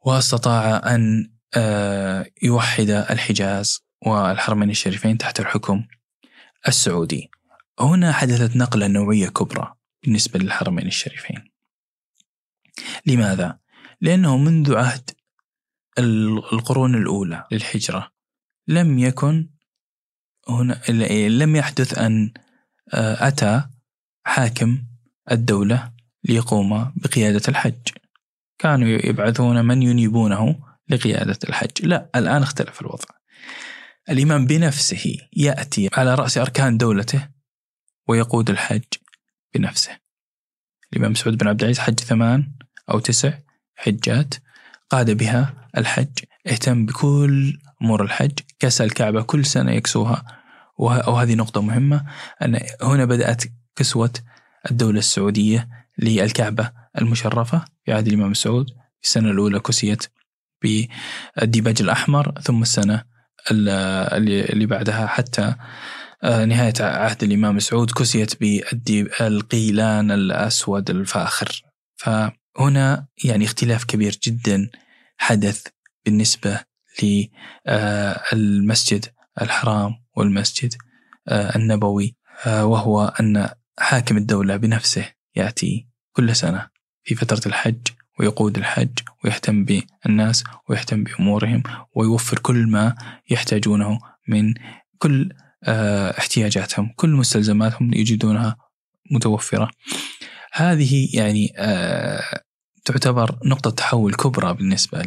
[0.00, 5.84] واستطاع أن آه، يوحد الحجاز والحرمين الشريفين تحت الحكم
[6.68, 7.30] السعودي.
[7.80, 11.44] هنا حدثت نقلة نوعية كبرى بالنسبة للحرمين الشريفين.
[13.06, 13.58] لماذا؟
[14.00, 15.10] لأنه منذ عهد
[15.98, 18.12] ال- القرون الأولى للهجرة
[18.68, 19.48] لم يكن
[20.48, 20.80] هنا
[21.28, 22.32] لم يحدث أن
[22.94, 23.62] أتى
[24.24, 24.82] حاكم
[25.30, 25.92] الدولة
[26.24, 27.88] ليقوم بقيادة الحج.
[28.58, 31.70] كانوا يبعثون من ينيبونه لقيادة الحج.
[31.82, 33.04] لا الآن اختلف الوضع.
[34.10, 37.28] الإمام بنفسه يأتي على رأس أركان دولته
[38.08, 38.82] ويقود الحج
[39.54, 39.98] بنفسه.
[40.92, 42.52] الإمام سعود بن عبد العزيز حج ثمان
[42.90, 43.32] أو تسع
[43.76, 44.34] حجات
[44.90, 50.39] قاد بها الحج اهتم بكل أمور الحج كسى الكعبة كل سنة يكسوها وه-
[50.80, 52.04] وهذه نقطة مهمة
[52.42, 53.42] أن هنا بدأت
[53.76, 54.12] كسوة
[54.70, 58.66] الدولة السعودية للكعبة المشرفة في عهد الإمام سعود
[59.00, 60.06] في السنة الأولى كسيت
[60.62, 63.04] بالديباج الأحمر ثم السنة
[63.50, 63.68] ال-
[64.52, 65.54] اللي بعدها حتى
[66.22, 71.62] آه، نهاية عهد الإمام سعود كسيت بالقيلان الأسود الفاخر.
[71.96, 74.70] فهنا يعني اختلاف كبير جدا
[75.18, 75.66] حدث
[76.04, 76.60] بالنسبة
[78.32, 79.06] للمسجد
[79.42, 80.74] الحرام والمسجد
[81.28, 86.68] آه، النبوي آه، وهو أن حاكم الدولة بنفسه يأتي كل سنة
[87.04, 87.80] في فترة الحج
[88.18, 91.62] ويقود الحج ويهتم بالناس ويهتم بأمورهم
[91.94, 92.94] ويوفر كل ما
[93.30, 94.54] يحتاجونه من
[94.98, 95.32] كل
[95.64, 98.56] آه، احتياجاتهم كل مستلزماتهم يجدونها
[99.10, 99.70] متوفرة.
[100.52, 101.52] هذه يعني
[102.84, 105.02] تعتبر نقطة تحول كبرى بالنسبة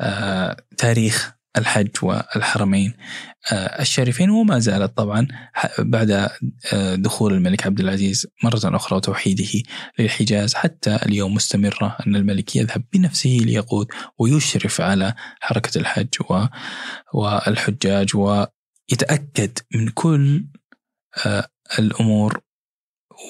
[0.00, 2.94] آه، تاريخ الحج والحرمين.
[3.52, 5.28] آه، الشريفين وما زالت طبعا
[5.78, 6.10] بعد
[6.72, 9.62] آه، دخول الملك عبد العزيز مرة أخرى وتوحيده
[9.98, 13.86] للحجاز حتى اليوم مستمرة أن الملك يذهب بنفسه ليقود
[14.18, 16.08] ويشرف على حركة الحج
[17.14, 20.46] والحجاج ويتأكد من كل
[21.26, 22.40] آه، الأمور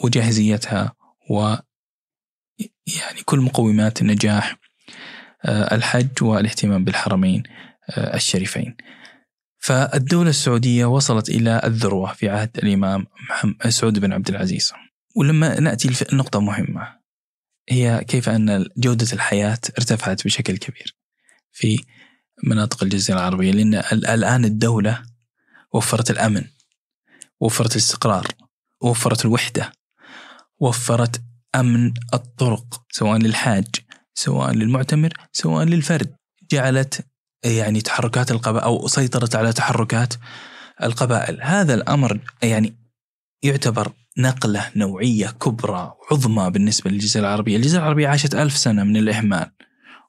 [0.04, 0.92] وجاهزيتها
[1.30, 1.54] و
[2.86, 4.56] يعني كل مقومات نجاح
[5.46, 7.42] الحج والاهتمام بالحرمين.
[7.98, 8.76] الشريفين.
[9.58, 14.72] فالدولة السعودية وصلت إلى الذروة في عهد الإمام محمد سعود بن عبد العزيز.
[15.16, 16.98] ولما نأتي لنقطة مهمة.
[17.68, 20.96] هي كيف أن جودة الحياة ارتفعت بشكل كبير
[21.52, 21.84] في
[22.44, 25.02] مناطق الجزيرة العربية لأن ال- الآن الدولة
[25.72, 26.44] وفرت الأمن
[27.40, 28.26] وفرت الاستقرار
[28.82, 29.72] وفرت الوحدة
[30.58, 31.22] وفرت
[31.54, 33.66] أمن الطرق سواء للحاج
[34.14, 36.16] سواء للمعتمر سواء للفرد.
[36.50, 37.06] جعلت
[37.44, 40.14] يعني تحركات القبائل أو سيطرت على تحركات
[40.82, 41.42] القبائل.
[41.42, 42.76] هذا الأمر يعني
[43.42, 47.56] يعتبر نقلة نوعية كبرى عظمى بالنسبة للجزيرة العربية.
[47.56, 49.50] الجزيرة العربية عاشت ألف سنة من الإهمال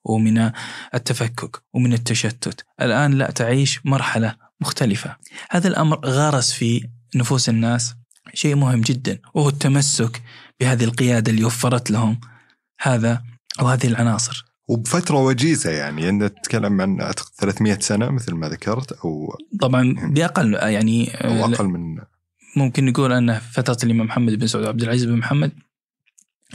[0.06, 0.52] ومن
[0.94, 2.66] التفكك ومن التشتت.
[2.82, 5.16] الآن لا تعيش مرحلة مختلفة.
[5.52, 7.96] هذا الأمر غرس في نفوس الناس
[8.34, 10.22] شيء مهم جدا وهو التمسك
[10.60, 12.20] بهذه القيادة اللي وفرت لهم
[12.82, 13.24] هذا
[13.60, 14.55] أو هذه العناصر.
[14.68, 20.54] وبفترة وجيزة يعني أنت تتكلم عن أعتقد 300 سنة مثل ما ذكرت أو طبعا بأقل
[20.54, 21.98] يعني أو أقل من
[22.58, 25.52] ممكن نقول أن فترة الإمام محمد بن سعود عبد العزيز بن محمد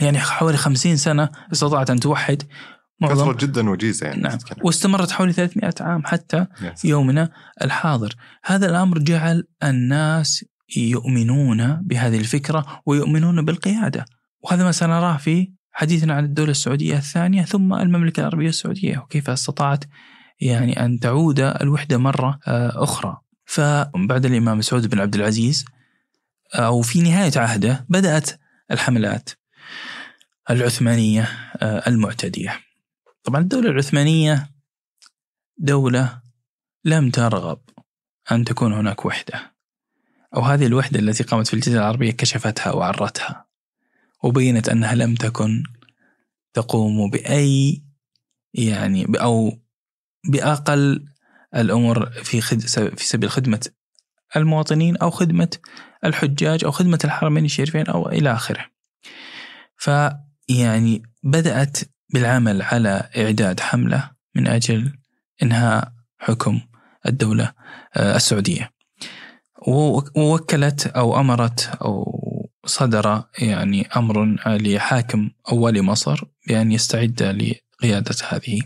[0.01, 2.43] يعني حوالي خمسين سنة استطاعت أن توحد
[3.01, 4.65] معظم جدا وجيزة يعني نعم تتكلم.
[4.65, 6.85] واستمرت حوالي 300 عام حتى يس.
[6.85, 10.45] يومنا الحاضر هذا الأمر جعل الناس
[10.77, 14.05] يؤمنون بهذه الفكرة ويؤمنون بالقيادة
[14.43, 19.83] وهذا ما سنراه في حديثنا عن الدولة السعودية الثانية ثم المملكة العربية السعودية وكيف استطاعت
[20.41, 23.21] يعني أن تعود الوحدة مرة آه، أخرى.
[23.45, 25.65] فبعد الإمام سعود بن عبد العزيز
[26.55, 28.29] أو في نهاية عهده بدأت
[28.71, 29.29] الحملات
[30.49, 32.59] العثمانية آه، المعتدية.
[33.23, 34.49] طبعا الدولة العثمانية
[35.57, 36.21] دولة
[36.85, 37.59] لم ترغب
[38.31, 39.53] أن تكون هناك وحدة
[40.35, 43.50] أو هذه الوحدة التي قامت في الجزيرة العربية كشفتها وعرتها.
[44.23, 45.63] وبينت أنها لم تكن
[46.53, 47.83] تقوم بأي
[48.53, 49.59] يعني أو
[50.29, 51.05] بأقل
[51.55, 52.59] الأمور في خد
[52.95, 53.67] في سبيل خدمة
[54.35, 55.57] المواطنين أو خدمة
[56.05, 58.65] الحجاج أو خدمة الحرمين الشريفين أو إلى آخره.
[59.77, 61.77] فيعني بدأت
[62.13, 64.93] بالعمل على إعداد حملة من أجل
[65.43, 66.61] إنهاء حكم
[67.07, 67.53] الدولة
[67.95, 68.71] آه، السعودية.
[70.15, 72.21] ووكلت أو أمرت أو
[72.65, 78.61] صدر يعني أمر لحاكم أول مصر بأن يستعد لقيادة هذه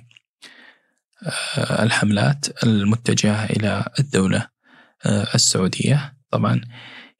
[1.58, 4.48] آه، الحملات المتجهة إلى الدولة
[5.06, 6.14] آه، السعودية.
[6.32, 6.62] طبعا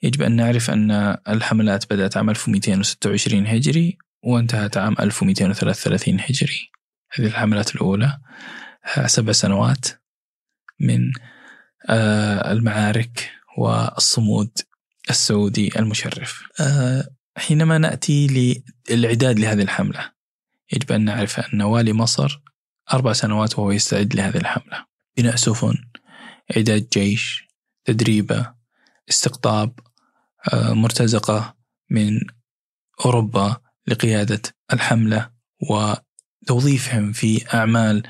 [0.04, 6.70] يجب أن نعرف أن الحملات بدأت عام 1226 هجري وانتهت عام 1233 هجري.
[7.14, 8.18] هذه الحملات الأولى
[8.98, 9.88] آه، سبع سنوات
[10.80, 11.12] من
[11.90, 14.50] المعارك والصمود
[15.10, 16.44] السعودي المشرف.
[17.38, 18.28] حينما نأتي
[18.90, 20.12] للإعداد لهذه الحملة
[20.74, 22.42] يجب أن نعرف أن والي مصر
[22.94, 24.86] أربع سنوات وهو يستعد لهذه الحملة.
[25.18, 25.76] بناء سفن
[26.58, 27.48] إعداد جيش
[27.86, 28.54] تدريبة
[29.10, 29.80] استقطاب
[30.54, 31.56] آه، مرتزقة
[31.90, 32.22] من
[33.06, 34.42] أوروبا لقيادة
[34.74, 35.30] الحملة
[35.70, 38.04] وتوظيفهم في أعمال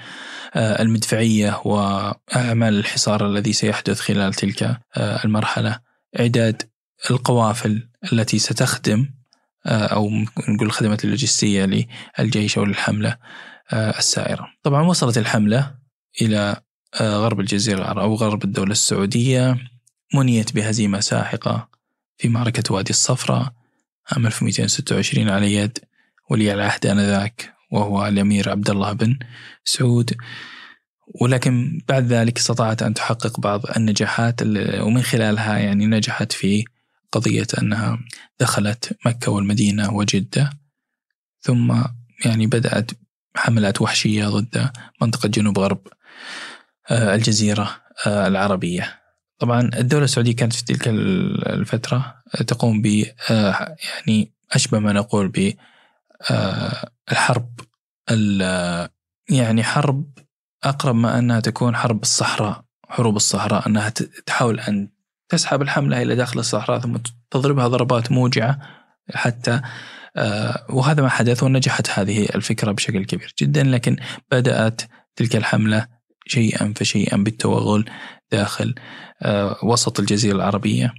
[0.53, 4.63] آه، المدفعية وأعمال الحصار الذي سيحدث خلال تلك
[4.97, 5.79] آه، المرحلة.
[6.19, 6.61] إعداد
[7.11, 9.09] القوافل التي ستخدم
[9.65, 10.09] أو
[10.49, 11.87] نقول الخدمات اللوجستية
[12.19, 13.17] للجيش أو للحملة
[13.73, 14.47] آه، السائرة.
[14.63, 15.75] طبعا وصلت الحملة
[16.21, 16.61] إلى
[17.01, 19.57] آه، غرب الجزيرة العربية أو غرب الدولة السعودية
[20.13, 21.69] منيت بهزيمة ساحقة
[22.17, 23.53] في معركة وادي الصفراء
[24.11, 25.79] عام 1226 على يد
[26.29, 29.19] ولي العهد آنذاك وهو الأمير عبد الله بن
[29.63, 30.13] سعود.
[31.21, 34.41] ولكن بعد ذلك استطاعت أن تحقق بعض النجاحات
[34.81, 36.65] ومن خلالها يعني نجحت في
[37.15, 37.99] قضية أنها
[38.39, 40.49] دخلت مكة والمدينة وجدة
[41.41, 41.83] ثم
[42.25, 42.91] يعني بدأت
[43.35, 44.69] حملات وحشية ضد
[45.01, 45.87] منطقة جنوب غرب
[46.89, 49.01] آه، الجزيرة آه، العربية.
[49.39, 52.15] طبعا الدولة السعودية كانت في تلك الفترة
[52.47, 55.53] تقوم ب آه، يعني أشبه ما نقول ب
[57.11, 57.59] الحرب
[59.29, 60.05] يعني حرب
[60.63, 63.89] أقرب ما أنها تكون حرب الصحراء حروب الصحراء أنها
[64.25, 64.89] تحاول أن
[65.29, 66.97] تسحب الحملة إلى داخل الصحراء ثم
[67.31, 68.59] تضربها ضربات موجعة
[69.13, 69.61] حتى
[70.17, 73.97] آه، وهذا ما حدث ونجحت هذه الفكرة بشكل كبير جدا لكن
[74.31, 74.81] بدأت
[75.15, 75.87] تلك الحملة
[76.27, 77.85] شيئا فشيئا بالتوغل
[78.31, 78.75] داخل
[79.21, 80.93] آه، وسط الجزيرة العربية.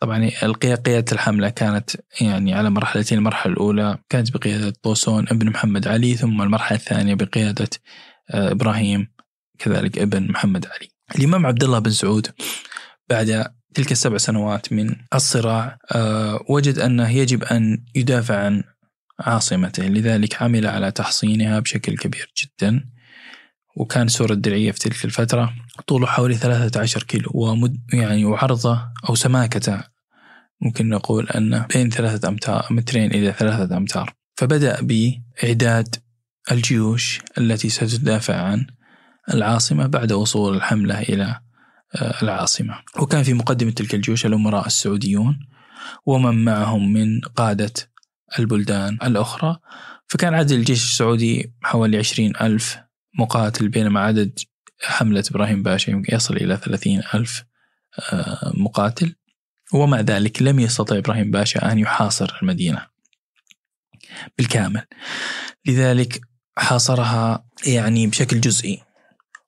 [0.00, 0.28] طبعا
[0.62, 6.42] قيادة الحملة كانت يعني على مرحلتين المرحلة الأولى كانت بقيادة طوسون ابن محمد علي ثم
[6.42, 7.68] المرحلة الثانية بقيادة
[8.30, 9.08] آه، إبراهيم
[9.58, 10.88] كذلك ابن محمد علي.
[11.18, 12.28] الإمام عبد الله بن سعود
[13.10, 18.62] بعد تلك السبع سنوات من الصراع آه، وجد أنه يجب أن يدافع عن
[19.20, 22.84] عاصمته لذلك عمل على تحصينها بشكل كبير جدا
[23.76, 25.54] وكان سور الدرعية في تلك الفترة
[25.86, 29.80] طوله حوالي 13 كيلو ومد يعني وعرضه أو سماكته
[30.60, 34.14] ممكن نقول أنه بين ثلاثة أمتار مترين إلى ثلاثة أمتار.
[34.36, 35.96] فبدأ بإعداد
[36.52, 38.66] الجيوش التي ستدافع عن
[39.34, 41.40] العاصمة بعد وصول الحملة إلى
[42.22, 42.78] العاصمة.
[43.00, 45.38] وكان في مقدمة تلك الجيوش الأمراء السعوديون
[46.06, 47.72] ومن معهم من قادة
[48.38, 49.58] البلدان الأخرى.
[50.06, 52.78] فكان عدد الجيش السعودي حوالي عشرين ألف
[53.18, 54.38] مقاتل بينما عدد
[54.82, 57.44] حملة إبراهيم باشا يصل إلى ثلاثين ألف
[58.12, 59.14] آه، مقاتل.
[59.74, 62.86] ومع ذلك لم يستطع إبراهيم باشا أن يحاصر المدينة
[64.38, 64.82] بالكامل.
[65.66, 66.20] لذلك
[66.58, 68.82] حاصرها يعني بشكل جزئي.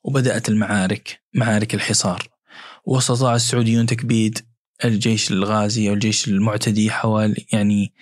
[0.03, 2.29] وبدأت المعارك معارك الحصار.
[2.85, 4.39] وأستطاع السعوديون تكبيد
[4.85, 7.93] الجيش الغازي أو الجيش المعتدي حوالي يعني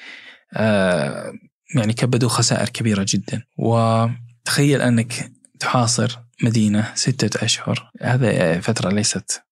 [0.56, 1.32] آه
[1.74, 3.42] يعني كبدوا خسائر كبيرة جدا.
[3.58, 7.90] وتخيل أنك تحاصر مدينة ستة أشهر.
[8.02, 9.42] هذا فترة ليست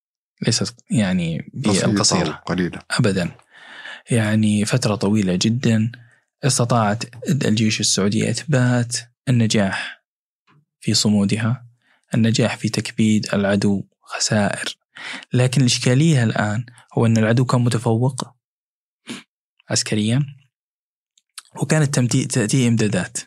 [0.46, 2.78] ليست يعني بالقصيرة قليلة.
[2.90, 3.30] أبدا.
[4.10, 5.92] يعني فترة طويلة جدا.
[6.44, 8.96] استطاعت الجيوش السعودية إثبات
[9.28, 10.04] النجاح
[10.80, 11.65] في صمودها.
[12.14, 14.76] النجاح في تكبيد العدو خسائر.
[15.32, 18.34] لكن الإشكالية الآن هو أن العدو كان متفوق
[19.70, 20.26] عسكريا
[21.62, 23.18] وكانت تأتيه إمدادات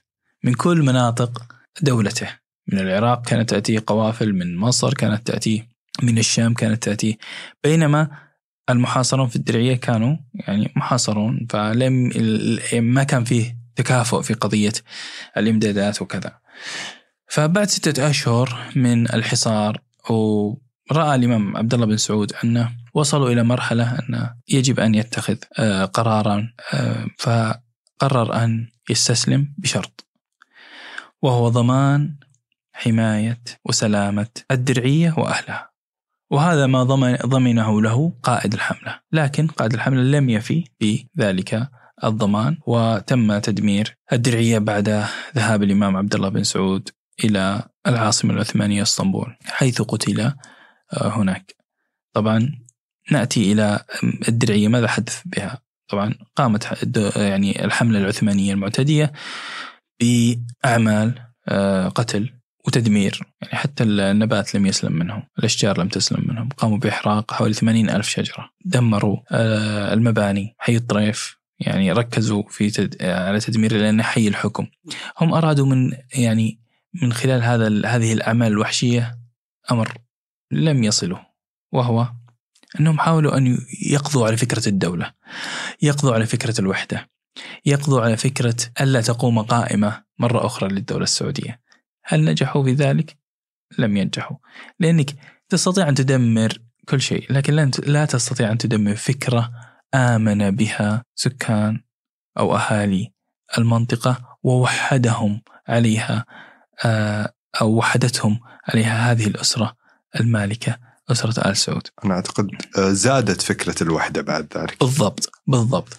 [0.43, 1.45] من كل مناطق
[1.81, 2.39] دولته.
[2.67, 5.69] من العراق كانت تأتيه قوافل من مصر كانت تأتيه
[6.03, 7.17] من الشام كانت تأتيه.
[7.63, 8.09] بينما
[8.69, 12.11] المحاصرون في الدرعية كانوا يعني محاصرون فلم
[12.73, 14.73] ما كان فيه تكافؤ في قضية
[15.37, 16.39] الإمدادات وكذا.
[17.29, 23.99] فبعد ستة أشهر من الحصار ورأى الإمام عبد الله بن سعود أنه وصلوا إلى مرحلة
[23.99, 30.07] أنه يجب أن يتخذ آه، قرارا آه، فقرر أن يستسلم بشرط
[31.21, 32.15] وهو ضمان
[32.73, 35.69] حماية وسلامة الدرعية وأهلها
[36.31, 41.69] وهذا ما ضمن ضمنه له قائد الحملة لكن قائد الحملة لم يفي بذلك
[42.03, 45.05] الضمان وتم تدمير الدرعية بعد
[45.35, 46.89] ذهاب الإمام عبد الله بن سعود
[47.23, 50.33] إلى العاصمة العثمانية اسطنبول حيث قتل آه،
[50.93, 51.55] هناك.
[52.13, 52.59] طبعا
[53.11, 53.79] نأتي إلى
[54.27, 59.11] الدرعية ماذا حدث بها؟ طبعا قامت يعني الحملة العثمانية المعتدية
[59.99, 62.33] بأعمال آه، قتل
[62.67, 63.19] وتدمير.
[63.41, 66.49] يعني حتى النبات لم يسلم منهم الأشجار لم تسلم منهم.
[66.49, 68.49] قاموا بإحراق حوالي 80 ألف شجرة.
[68.65, 71.39] دمروا آه، المباني حي الطريف.
[71.59, 73.03] يعني ركزوا في تد...
[73.03, 74.67] على تدمير لأنه حي الحكم.
[75.21, 76.59] هم أرادوا من يعني
[77.01, 79.19] من خلال هذا هذه الأعمال الوحشية
[79.71, 79.97] أمر
[80.51, 81.19] لم يصلوا
[81.71, 82.07] وهو
[82.79, 83.57] أنهم حاولوا أن
[83.89, 85.13] يقضوا على فكرة الدولة
[85.81, 87.09] يقضوا على فكرة الوحدة
[87.65, 91.61] يقضوا على فكرة ألا تقوم قائمة مرة أخرى للدولة السعودية
[92.05, 93.17] هل نجحوا في ذلك؟
[93.77, 94.37] لم ينجحوا
[94.79, 95.15] لأنك
[95.49, 96.53] تستطيع أن تدمر
[96.89, 97.53] كل شيء لكن
[97.85, 99.51] لا- تستطيع أن تدمر فكرة
[99.95, 101.81] آمن بها سكان
[102.37, 103.13] أو أهالي
[103.57, 106.25] المنطقة ووحدهم عليها
[107.61, 109.75] أو وحدتهم عليها هذه الأسرة
[110.19, 110.77] المالكة
[111.11, 111.87] أسرة آل سعود.
[112.05, 114.79] أنا أعتقد آه، زادت فكرة الوحدة بعد ذلك.
[114.79, 115.97] بالضبط بالضبط.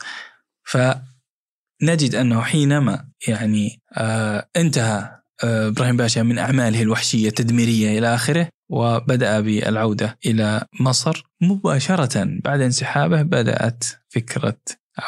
[0.65, 8.49] فنجد أنه حينما يعني آه انتهى آه إبراهيم باشا من أعماله الوحشية التدميرية إلى آخره
[8.71, 14.57] وبدأ بالعودة إلى مصر مباشرة بعد انسحابه بدأت فكرة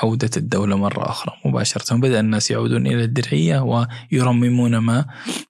[0.02, 1.96] عودة الدولة مرة أخرى مباشرة.
[1.96, 5.06] بدأ الناس يعودون إلى الدرعية ويرممون ما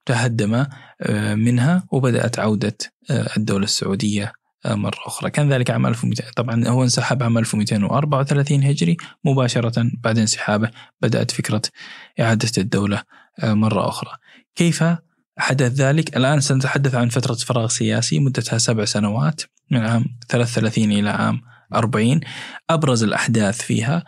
[0.06, 0.66] تهدم
[1.02, 2.76] آه، منها وبدأت عودة
[3.10, 4.32] آه، الدولة السعودية
[4.66, 5.30] آه، مرة أخرى.
[5.30, 10.70] كان ذلك عام 1200 طبعا هو انسحب عام 1234 هجري مباشرة بعد انسحابه
[11.00, 11.62] بدأت فكرة
[12.20, 13.02] إعادة الدولة
[13.42, 14.10] مرة أخرى.
[14.56, 14.84] كيف
[15.38, 21.10] حدث ذلك؟ الآن سنتحدث عن فترة فراغ سياسي مدتها سبع سنوات من عام 33 إلى
[21.10, 21.40] عام
[21.74, 22.20] 40
[22.70, 24.04] أبرز الأحداث فيها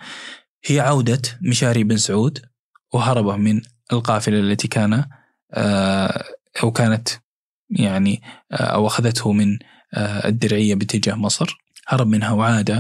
[0.65, 2.39] هي عودة مشاري بن سعود
[2.93, 3.63] وهربه من
[3.93, 5.05] القافلة التي كان
[5.55, 6.25] آه،
[6.63, 7.09] أو كانت
[7.71, 9.59] يعني آه، أو أخذته من
[9.95, 11.57] آه، الدرعية باتجاه مصر.
[11.89, 12.71] هرب منها وعاد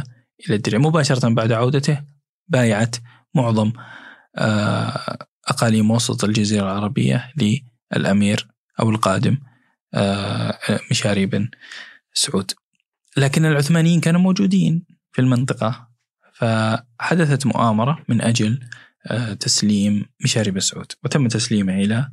[0.47, 0.78] إلى الدرع.
[0.78, 2.03] مباشرة بعد عودته
[2.49, 2.97] بايعت
[3.35, 3.72] معظم
[5.49, 7.32] أقاليم وسط الجزيرة العربية
[7.93, 8.49] للأمير
[8.80, 9.39] أو القادم
[10.91, 11.49] مشاري بن
[12.14, 12.53] سعود.
[13.16, 15.88] لكن العثمانيين كانوا موجودين في المنطقة.
[16.34, 18.60] فحدثت مؤامرة من أجل
[19.06, 22.08] آه، تسليم مشاري بن سعود وتم تسليمه إلى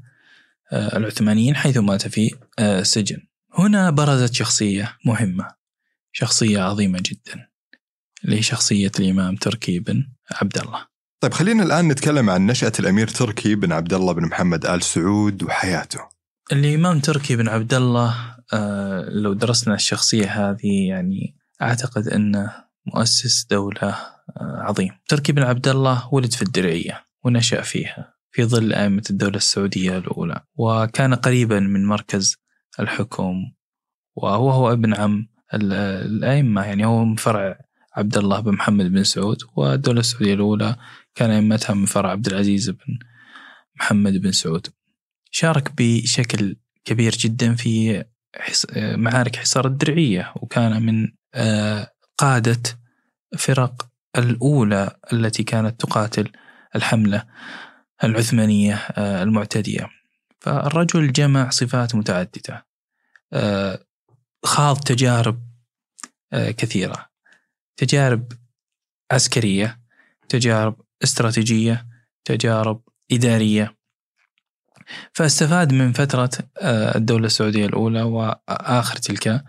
[0.71, 3.17] آه، العثمانيين حيث مات في آه، سجن
[3.53, 5.47] هنا برزت شخصية مهمة
[6.11, 7.47] شخصية عظيمة جدا
[8.25, 10.87] اللي هي شخصية الإمام تركي بن عبد الله
[11.19, 15.43] طيب خلينا الآن نتكلم عن نشأة الأمير تركي بن عبد الله بن محمد آل سعود
[15.43, 15.99] وحياته.
[16.51, 18.35] الإمام تركي بن عبد الله
[19.09, 22.53] لو درسنا الشخصية هذه يعني أعتقد أنه
[22.85, 28.73] مؤسس دولة آه، عظيم تركي بن عبد الله ولد في الدرعية ونشأ فيها في ظل
[28.73, 32.37] أئمة الدولة السعودية الأولى وكان قريبا من مركز
[32.79, 33.35] الحكم
[34.15, 35.73] وهو هو ابن عم ال-
[36.05, 37.59] الأئمة يعني هو من فرع
[37.95, 40.75] عبد الله بن محمد بن سعود والدولة السعودية الأولى
[41.15, 42.99] كان أئمتها من فرع عبد العزيز بن
[43.79, 44.67] محمد بن سعود
[45.31, 48.03] شارك بشكل كبير جدا في.
[48.77, 52.61] معارك حصار الدرعية وكان من آه، قادة
[53.37, 56.31] فرق الأولى التي كانت تقاتل
[56.75, 57.23] الحملة
[58.03, 59.89] العثمانية آه، المعتدية.
[60.39, 62.65] فالرجل جمع صفات متعددة
[63.33, 63.79] آه،
[64.45, 65.51] خاض تجارب
[66.33, 67.09] كثيرة.
[67.77, 68.31] تجارب
[69.11, 69.79] عسكرية
[70.29, 71.87] تجارب استراتيجية
[72.25, 73.75] تجارب إدارية.
[75.13, 76.29] فاستفاد من فترة
[76.61, 79.41] آه، الدولة السعودية الأولى وآخر تلك آه،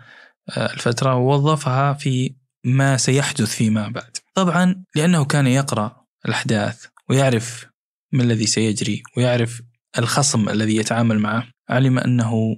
[0.73, 4.17] الفترة ووظفها في ما سيحدث فيما بعد.
[4.35, 7.65] طبعا لأنه كان يقرأ الأحداث ويعرف
[8.11, 9.61] ما الذي سيجري ويعرف
[9.97, 12.57] الخصم الذي يتعامل معه علم أنه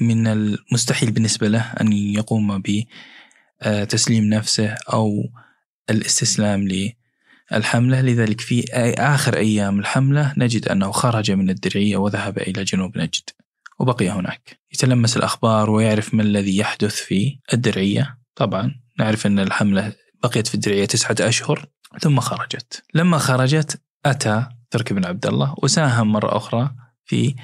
[0.00, 2.62] من المستحيل بالنسبة له أن يقوم
[3.62, 5.24] بتسليم نفسه أو
[5.90, 6.68] الاستسلام
[7.52, 8.64] الحملة لذلك في
[8.98, 13.30] آخر أيام الحملة نجد أنه خرج من الدرعية وذهب إلى جنوب نجد
[13.78, 14.58] وبقي هناك.
[14.72, 18.18] يتلمس الأخبار ويعرف ما الذي يحدث في الدرعية.
[18.34, 19.92] طبعا نعرف أن الحملة
[20.22, 21.66] بقيت في الدرعية تسعة أشهر
[22.00, 22.84] ثم خرجت.
[22.94, 26.74] لما خرجت أتى تركي بن عبد الله وساهم مرة أخرى
[27.04, 27.34] في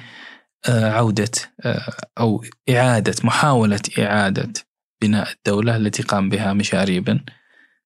[0.69, 1.31] آه، عودة
[1.65, 4.53] آه، أو إعادة محاولة إعادة
[5.01, 7.19] بناء الدولة التي قام بها مشاري بن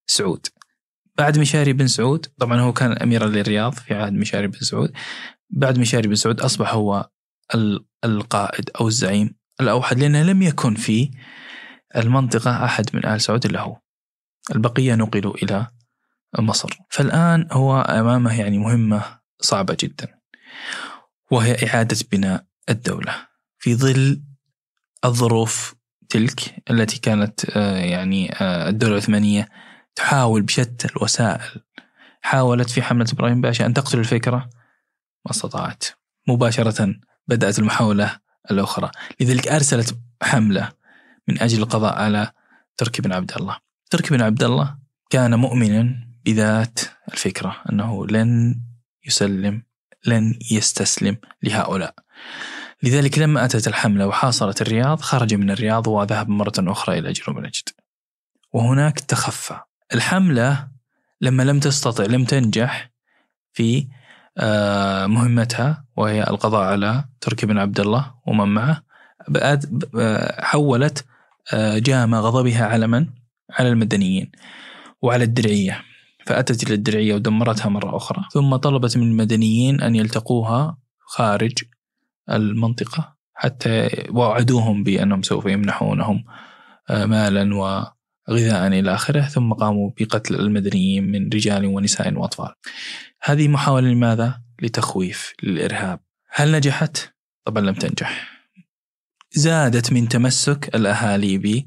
[0.07, 0.47] سعود.
[1.19, 4.91] بعد مشاري بن سعود طبعا هو كان أميرا للرياض في عهد مشاري بن سعود.
[5.49, 7.09] بعد مشاري بن سعود أصبح هو
[8.05, 9.35] القائد أو الزعيم.
[9.61, 11.11] الأوحد لأنه لم يكن في
[11.95, 13.77] المنطقة أحد من آل سعود إلا هو.
[14.55, 15.67] البقية نقلوا إلى
[16.39, 16.69] مصر.
[16.89, 20.07] فالآن هو أمامه يعني مهمة صعبة جدا
[21.31, 23.15] وهي إعادة بناء الدولة.
[23.57, 24.21] في ظل
[25.05, 25.75] الظروف
[26.09, 29.49] تلك التي كانت آه، يعني آه، الدولة العثمانية
[29.99, 31.61] تحاول بشتى الوسائل.
[32.21, 34.49] حاولت في حملة إبراهيم باشا أن تقتل الفكرة؟
[35.25, 35.83] ما استطاعت.
[36.27, 36.95] مباشرة
[37.27, 38.19] بدأت المحاولة
[38.51, 38.91] الأخرى.
[39.19, 40.71] لذلك أرسلت حملة
[41.27, 42.31] من أجل القضاء على
[42.77, 43.57] تركي بن عبد الله.
[43.89, 44.77] تركي بن عبد الله
[45.09, 46.79] كان مؤمنا بذات
[47.13, 48.61] الفكرة أنه لن
[49.07, 49.63] يسلم
[50.05, 51.95] لن يستسلم لهؤلاء.
[52.83, 57.69] لذلك لما أتت الحملة وحاصرت الرياض خرج من الرياض وذهب مرة أخرى إلى جنوب نجد.
[58.53, 59.59] وهناك تخفى.
[59.93, 60.67] الحملة
[61.21, 62.91] لما لم تستطع لم تنجح
[63.53, 63.87] في
[64.37, 68.83] آه، مهمتها وهي القضاء على تركي بن عبد الله ومن معه
[70.39, 71.05] حولت
[71.53, 73.07] آه، جام غضبها على من؟
[73.51, 74.31] على المدنيين
[75.01, 75.83] وعلى الدرعية
[76.25, 81.53] فأتت إلى الدرعية ودمرتها مرة أخرى ثم طلبت من المدنيين أن يلتقوها خارج
[82.29, 86.25] المنطقة حتى وعدوهم بأنهم سوف يمنحونهم
[86.89, 87.55] آه، مالا
[88.29, 92.53] وغذاء إلى آخره ثم قاموا بقتل المدنيين من رجال ونساء وأطفال.
[93.23, 95.99] هذه محاولة لماذا؟ لتخويف للإرهاب
[96.29, 97.13] هل نجحت؟
[97.45, 98.39] طبعا لم تنجح.
[99.31, 101.65] زادت من تمسك الأهالي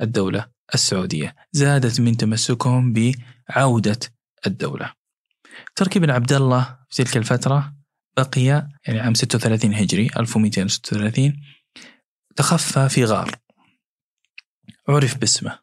[0.00, 1.36] بالدولة السعودية.
[1.52, 3.98] زادت من تمسكهم بعودة
[4.46, 4.92] الدولة.
[5.76, 7.74] تركي بن عبد الله في تلك الفترة
[8.16, 11.42] بقي يعني عام 36 هجري 1236
[12.36, 13.30] تخفى في غار.
[14.88, 15.58] عرف باسمه.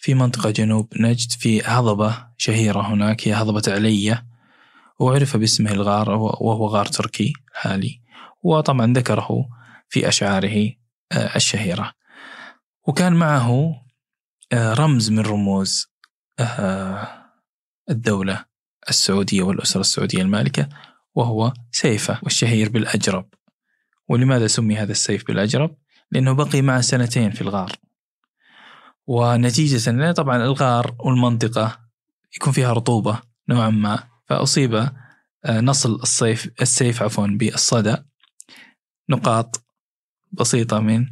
[0.00, 4.26] في منطقة جنوب نجد في هضبة شهيرة هناك هي هضبة علية
[4.98, 8.00] وعرف باسمه الغار وهو غار تركي حالي.
[8.42, 9.48] وطبعا ذكره
[9.88, 10.72] في أشعاره
[11.12, 11.92] آه، الشهيرة.
[12.88, 13.82] وكان معه
[14.52, 15.86] آه، رمز من رموز
[16.38, 17.08] آه،
[17.90, 18.44] الدولة
[18.88, 20.68] السعودية والأسرة السعودية المالكة
[21.14, 23.28] وهو سيفه والشهير بالأجرب.
[24.08, 25.76] ولماذا سمي هذا السيف بالأجرب؟
[26.10, 27.72] لأنه بقي معه سنتين في الغار.
[29.10, 29.76] ونتيجة
[30.12, 31.78] طبعا الغار والمنطقة
[32.36, 34.74] يكون فيها رطوبة نوعا ما فأصيب
[35.44, 37.96] آه، نصل الصيف السيف عفوا بالصدى
[39.08, 39.64] نقاط
[40.32, 41.06] بسيطة من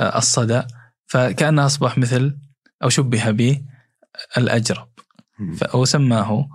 [0.00, 0.62] آه، الصدى
[1.06, 2.38] فكأنه أصبح مثل
[2.82, 4.88] أو شبه بالأجرب.
[5.74, 6.48] وسماه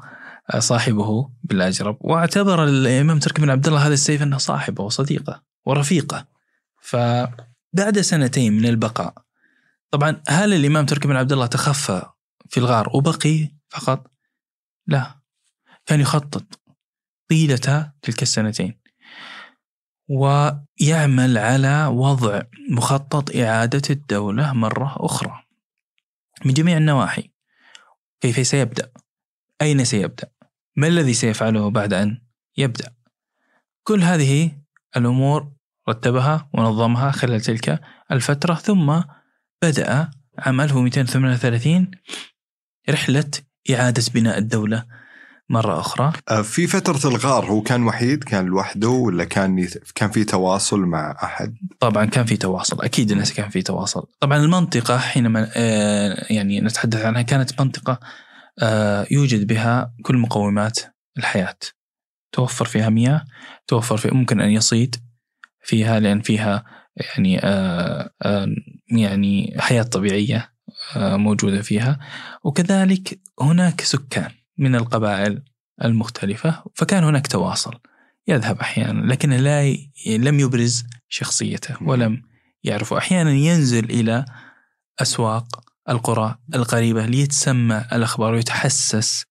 [0.54, 1.98] آه، صاحبه بالأجرب.
[2.02, 6.28] واعتبر الإمام تركي بن عبد الله هذا السيف أنه صاحبه وصديقه ورفيقه.
[6.82, 9.29] فبعد سنتين من البقاء
[9.92, 12.02] طبعا هل الإمام تركي بن عبد الله تخفى
[12.50, 14.12] في الغار وبقي فقط؟
[14.88, 15.20] لا.
[15.86, 16.60] كان يخطط
[17.30, 18.80] طيلة تلك السنتين.
[20.10, 25.44] ويعمل على وضع مخطط إعادة الدولة مرة أخرى.
[26.46, 27.32] من جميع النواحي.
[28.22, 28.92] كيف سيبدأ؟
[29.62, 30.32] أين سيبدأ؟
[30.76, 32.22] ما الذي سيفعله بعد أن
[32.58, 32.96] يبدأ؟
[33.84, 34.52] كل هذه
[34.98, 35.52] الأمور
[35.90, 37.82] رتبها ونظمها خلال تلك
[38.12, 39.02] الفترة ثم
[39.62, 41.92] بدأ عام 1238
[42.90, 43.32] رحلة
[43.72, 44.86] إعادة بناء الدولة
[45.50, 46.14] مرة أخرى.
[46.30, 51.18] آه، في فترة الغار هو كان وحيد؟ كان لوحده ولا كان كان في تواصل مع
[51.24, 54.08] أحد؟ طبعا كان في تواصل أكيد الناس كان في تواصل.
[54.20, 58.00] طبعا المنطقة حينما آه، يعني نتحدث عنها كانت منطقة
[58.62, 60.80] آه، يوجد بها كل مقومات
[61.18, 61.58] الحياة.
[62.32, 63.26] توفر فيها مياه
[63.68, 64.96] توفر في ممكن أن يصيد
[65.64, 67.40] فيها لأن فيها يعني
[68.92, 70.54] يعني حياة طبيعية
[70.98, 72.00] موجودة فيها.
[72.44, 75.44] وكذلك هناك سكان من القبائل
[75.84, 77.74] المختلفة فكان هناك تواصل
[78.28, 79.92] يذهب أحيانا لكن لا ي...
[80.08, 82.22] لم يبرز شخصيته ولم
[82.64, 84.26] يعرف أحيانا ينزل إلى
[85.00, 89.26] أسواق القرى القريبة ليتسمى الأخبار ويتحسس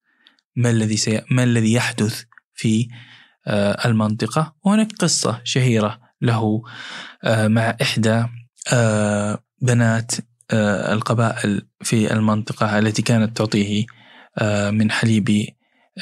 [0.56, 1.20] ما الذي سي...
[1.30, 2.88] ما الذي يحدث في
[3.46, 4.54] آه، المنطقة.
[4.64, 6.62] وهناك قصة شهيرة له
[7.24, 8.24] آه، مع إحدى
[8.72, 10.12] آه، بنات
[10.92, 13.86] القبائل في المنطقة التي كانت تعطيه
[14.70, 15.46] من حليب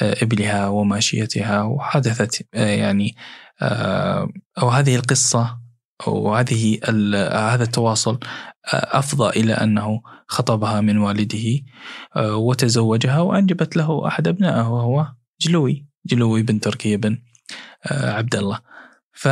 [0.02, 3.16] آه، إبلها وماشيتها وحدثت آه، يعني
[3.62, 4.28] آه،
[4.62, 5.58] أو هذه القصة
[6.06, 8.18] أو هذه ال- هذا التواصل
[8.74, 11.60] آه، أفضى إلى أنه خطبها من والده
[12.16, 15.06] آه، وتزوجها وأنجبت له أحد أبنائه وهو
[15.40, 17.18] جلوي جلوي بن تركي بن
[17.86, 18.58] آه، عبد الله.
[19.12, 19.28] ف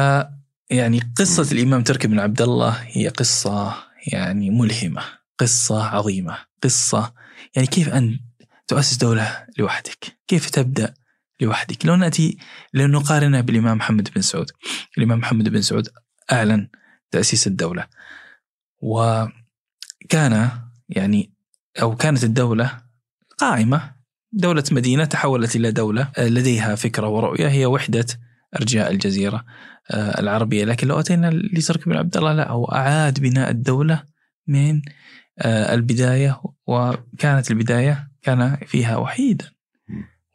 [0.71, 3.75] يعني قصة الإمام تركي بن عبد الله هي قصة
[4.07, 5.03] يعني ملهمة
[5.39, 7.15] قصة عظيمة قصة.
[7.57, 8.21] يعني كيف أن
[8.67, 10.95] تؤسس دولة لوحدك؟ كيف تبدأ
[11.41, 12.39] لوحدك؟ لو نأتي
[12.75, 14.51] لو نقارنها بالإمام محمد بن سعود.
[14.99, 15.89] الإمام محمد بن سعود
[16.33, 16.69] أعلن
[17.11, 17.87] تأسيس الدولة.
[18.83, 20.51] وكان
[20.89, 21.33] يعني
[21.83, 22.83] أو كانت الدولة
[23.39, 23.95] قائمة.
[24.33, 27.49] دولة مدينة تحولت إلى دولة لديها فكرة ورؤية.
[27.49, 28.07] هي وحدة
[28.57, 29.45] أرجاء الجزيرة
[29.91, 30.65] آه، العربية.
[30.65, 34.03] لكن لو أتينا لترك بن عبد الله لا هو أعاد بناء الدولة
[34.47, 34.83] من
[35.39, 39.51] آه، البداية وكانت البداية كان فيها وحيدا.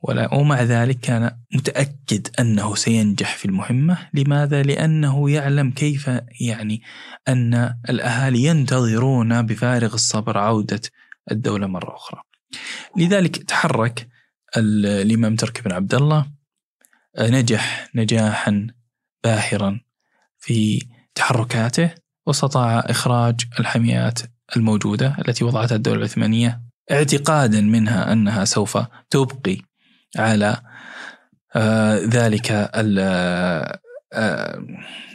[0.01, 3.97] ولا ومع ذلك كان متأكد أنه سينجح في المهمة.
[4.13, 6.09] لماذا؟ لأنه يعلم كيف
[6.41, 6.81] يعني
[7.27, 10.81] أن الأهالي ينتظرون بفارغ الصبر عودة
[11.31, 12.21] الدولة مرة أخرى.
[12.97, 14.07] لذلك تحرك
[14.57, 16.25] ال- الإمام تركي بن عبد الله
[17.19, 18.67] نجح نجاحا
[19.23, 19.79] باهرا
[20.37, 20.81] في
[21.15, 21.91] تحركاته
[22.25, 24.19] واستطاع إخراج الحميات
[24.55, 28.77] الموجودة التي وضعتها الدولة العثمانية اعتقادا منها أنها سوف
[29.09, 29.57] تبقي
[30.17, 30.61] على
[31.55, 32.99] آه، ذلك ال-
[34.13, 34.63] آه،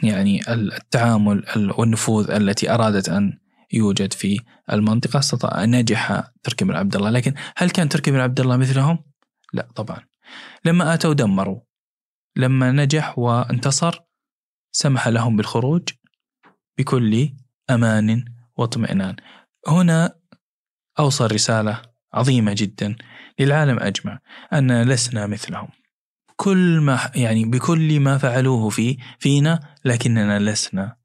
[0.03, 3.39] يعني التعامل ال- والنفوذ التي أرادت أن
[3.73, 4.39] يوجد في
[4.71, 5.19] المنطقة.
[5.19, 7.09] استطاع نجح تركي بن عبد الله.
[7.09, 8.99] لكن هل كان تركي بن عبد الله مثلهم؟
[9.53, 9.97] لا طبعا.
[10.65, 11.59] لما أتوا دمروا
[12.35, 13.99] لما نجح وانتصر
[14.71, 15.89] سمح لهم بالخروج
[16.77, 17.29] بكل
[17.69, 18.25] أمان
[18.57, 19.15] واطمئنان.
[19.67, 20.15] هنا
[20.99, 21.81] أوصل رسالة
[22.13, 22.95] عظيمة جدا
[23.39, 24.19] للعالم أجمع
[24.53, 25.67] أننا لسنا مثلهم.
[26.35, 30.95] كل ما يعني بكل ما فعلوه في فينا لكننا لسنا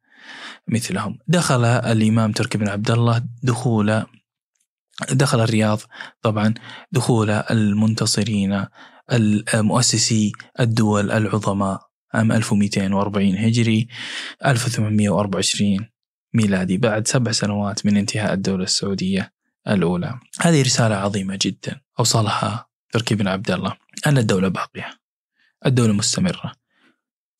[0.68, 1.18] مثلهم.
[1.28, 4.06] دخل الإمام تركي بن عبد الله دخول
[5.12, 5.80] دخل الرياض
[6.22, 6.54] طبعا
[6.92, 8.66] دخول المنتصرين
[9.12, 13.88] المؤسسي الدول العظماء عام 1240 هجري
[14.46, 15.88] 1824
[16.34, 16.76] ميلادي.
[16.78, 19.32] بعد سبع سنوات من انتهاء الدولة السعودية
[19.68, 20.18] الأولى.
[20.40, 23.76] هذه رسالة عظيمة جدا أوصلها تركي بن عبد الله.
[24.06, 25.00] أن الدولة باقية.
[25.66, 26.52] الدولة مستمرة.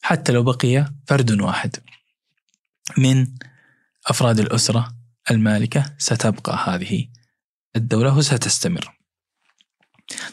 [0.02, 1.76] حتى لو بقي فرد واحد
[2.98, 3.26] من
[4.06, 4.96] أفراد الأسرة
[5.30, 7.08] المالكة ستبقى هذه
[7.76, 8.99] الدولة وستستمر.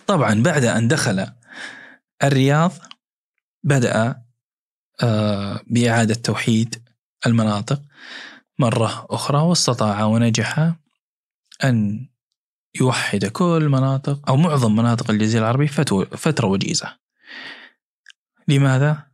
[0.08, 1.28] طبعا بعد أن دخل
[2.24, 2.72] الرياض
[3.64, 4.24] بدأ
[5.04, 6.84] آه، بإعادة توحيد
[7.26, 7.82] المناطق
[8.60, 10.74] مرة أخرى واستطاع ونجح
[11.64, 12.08] أن
[12.80, 15.68] يوحد كل مناطق أو معظم مناطق الجزيرة العربية
[16.18, 16.98] فترة وجيزة
[18.48, 19.08] لماذا؟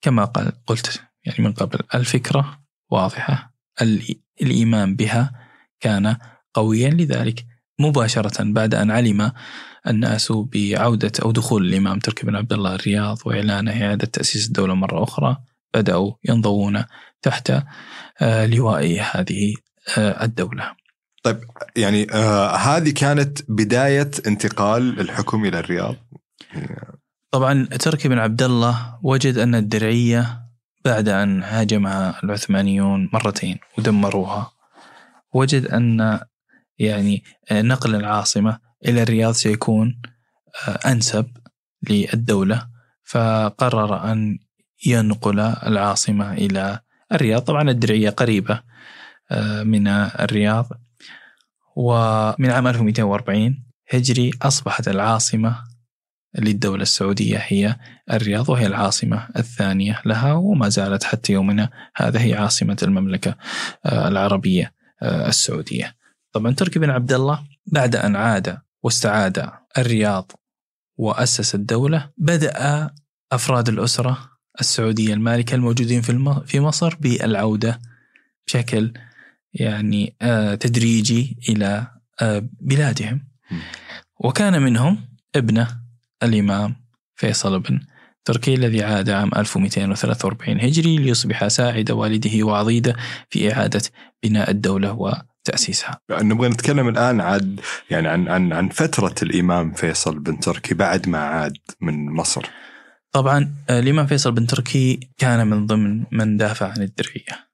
[0.00, 5.48] كما قال قلت يعني من قبل الفكرة واضحة ال- الإيمان بها
[5.80, 6.16] كان
[6.54, 7.46] قويا لذلك
[7.78, 9.32] مباشرة بعد أن علم
[9.86, 15.02] الناس بعودة أو دخول الإمام تركي بن عبد الله الرياض وإعلانه إعادة تأسيس الدولة مرة
[15.02, 15.36] أخرى
[15.74, 16.84] بدأوا ينضوون
[17.22, 17.52] تحت
[18.20, 19.54] آه، لواء هذه
[19.98, 20.72] آه، الدولة.
[21.76, 25.96] يعني آه هذه كانت بداية انتقال الحكم إلى الرياض؟
[27.30, 30.40] طبعا تركي بن عبد الله وجد أن الدرعية
[30.84, 34.52] بعد أن هاجمها العثمانيون مرتين ودمروها.
[35.32, 36.20] وجد أن
[36.78, 37.22] يعني
[37.52, 40.00] نقل العاصمة إلى الرياض سيكون
[40.86, 41.26] أنسب
[41.90, 42.74] للدولة.
[43.04, 44.38] فقرر أن
[44.86, 46.78] ينقل العاصمة إلى
[47.12, 47.42] الرياض.
[47.42, 48.60] طبعا الدرعية قريبة
[49.64, 50.68] من الرياض.
[51.76, 55.64] ومن عام 1240 هجري أصبحت العاصمة
[56.38, 57.76] للدولة السعودية هي
[58.12, 63.34] الرياض وهي العاصمة الثانية لها وما زالت حتى يومنا هذا هي عاصمة المملكة
[63.86, 64.72] آه، العربية
[65.02, 65.94] آه، السعودية.
[66.34, 70.32] طبعا تركي بن عبد الله بعد أن عاد واستعاد الرياض
[70.96, 72.90] وأسس الدولة بدأ
[73.32, 74.30] أفراد الأسرة
[74.60, 77.80] السعودية المالكة الموجودين في في مصر بالعودة
[78.46, 78.92] بشكل
[79.52, 81.86] يعني آه، تدريجي إلى
[82.22, 83.28] آه، بلادهم.
[84.20, 85.80] وكان منهم ابنه
[86.22, 86.76] الإمام
[87.16, 87.80] فيصل بن
[88.24, 92.96] تركي الذي عاد عام 1243 هجري ليصبح ساعد والده وعضيده
[93.30, 93.82] في إعادة
[94.22, 94.92] بناء الدولة
[95.44, 97.56] وتأسيسها نبغى نتكلم الآن عن
[97.90, 102.46] يعني عن عن عن فترة الإمام فيصل بن تركي بعد ما عاد من مصر.
[103.12, 107.48] طبعا آه، الإمام فيصل بن تركي كان من ضمن من دافع عن الدرعية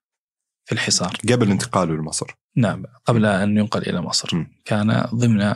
[0.64, 1.16] في الحصار.
[1.32, 2.26] قبل انتقاله لمصر.
[2.56, 4.36] نعم قبل أن ينقل إلى مصر.
[4.36, 4.46] م.
[4.64, 5.54] كان ضمن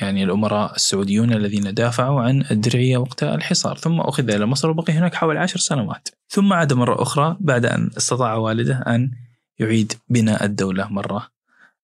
[0.00, 5.14] يعني الأمراء السعوديون الذين دافعوا عن الدرعية وقت الحصار ثم أخذ إلى مصر وبقي هناك
[5.14, 6.08] حوالي عشر سنوات.
[6.28, 9.10] ثم عاد مرة أخرى بعد أن استطاع والده أن
[9.58, 11.34] يعيد بناء الدولة مرة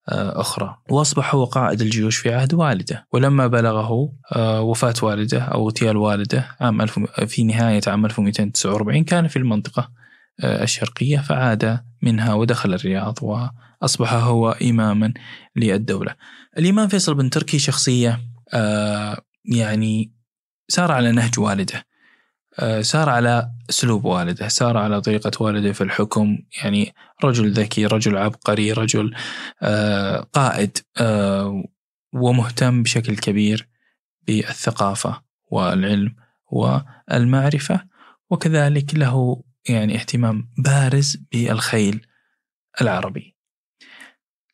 [0.09, 0.77] آه، أخرى.
[0.91, 3.07] وأصبح هو قائد الجيوش في عهد والده.
[3.13, 9.29] ولما بلغه آه، وفاة والده أو اغتيال والده عام 1000 في نهاية عام 1249 كان
[9.29, 9.91] في المنطقة
[10.41, 15.13] آه، الشرقية فعاد منها ودخل الرياض وأصبح هو إماما
[15.57, 16.15] للدولة.
[16.59, 18.21] الإمام فيصل بن تركي شخصية
[19.45, 20.13] يعني
[20.69, 21.85] سار على نهج والده.
[22.81, 26.39] سار على أسلوب والده سار على طريقة والده في الحكم.
[26.63, 26.95] يعني
[27.25, 29.15] رجل ذكي رجل عبقري رجل
[29.63, 31.65] آه، قائد آه،
[32.15, 33.69] ومهتم بشكل كبير
[34.27, 36.17] بالثقافة والعلم
[36.53, 37.81] والمعرفة
[38.31, 42.07] وكذلك له يعني اهتمام بارز بالخيل
[42.81, 43.37] العربي.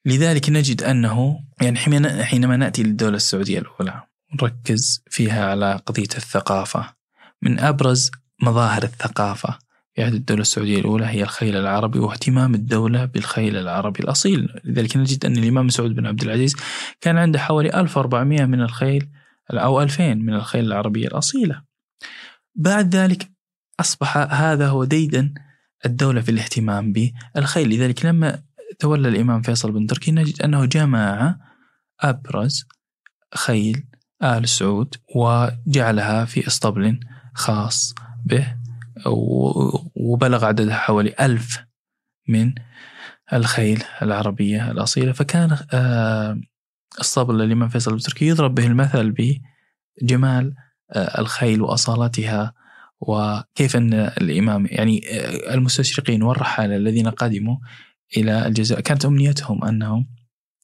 [0.04, 4.02] لذلك نجد أنه يعني حين- حينما نأتي للدولة السعودية الأولى
[4.42, 6.95] نركز فيها على قضية الثقافة.
[7.42, 8.10] من أبرز
[8.42, 9.58] مظاهر الثقافة.
[9.94, 14.48] في عهد الدولة السعودية الأولى هي الخيل العربي واهتمام الدولة بالخيل العربي الأصيل.
[14.64, 16.56] لذلك نجد أن الإمام سعود بن عبد العزيز
[17.00, 19.08] كان عنده حوالي 1400 من الخيل
[19.50, 21.62] أو 2000 من الخيل العربية الأصيلة.
[22.54, 23.30] بعد ذلك
[23.80, 25.34] أصبح هذا هو ديدا
[25.86, 27.68] الدولة في الاهتمام بالخيل.
[27.68, 28.42] لذلك لما
[28.78, 31.36] تولى الإمام فيصل بن تركي نجد أنه جمع
[32.00, 32.64] أبرز
[33.34, 33.84] خيل
[34.22, 37.00] آل سعود وجعلها في اسطبل
[37.36, 38.56] خاص به
[39.96, 41.64] وبلغ عددها حوالي ألف
[42.28, 42.54] من
[43.32, 45.12] الخيل العربية الأصيلة.
[45.12, 46.40] فكان آه،
[47.00, 49.14] اسطبل الإمام فيصل بن تركي يضرب به المثل
[50.02, 50.54] بجمال
[50.92, 52.52] آه، الخيل وأصالتها
[53.00, 57.56] وكيف أن الإمام يعني آه، المستشرقين والرحالة الذين قدموا
[58.16, 60.06] إلى الجزائر كانت أمنيتهم أنهم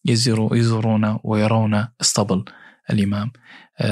[0.04, 2.44] يزورون ويرون اسطبل
[2.90, 3.32] الإمام.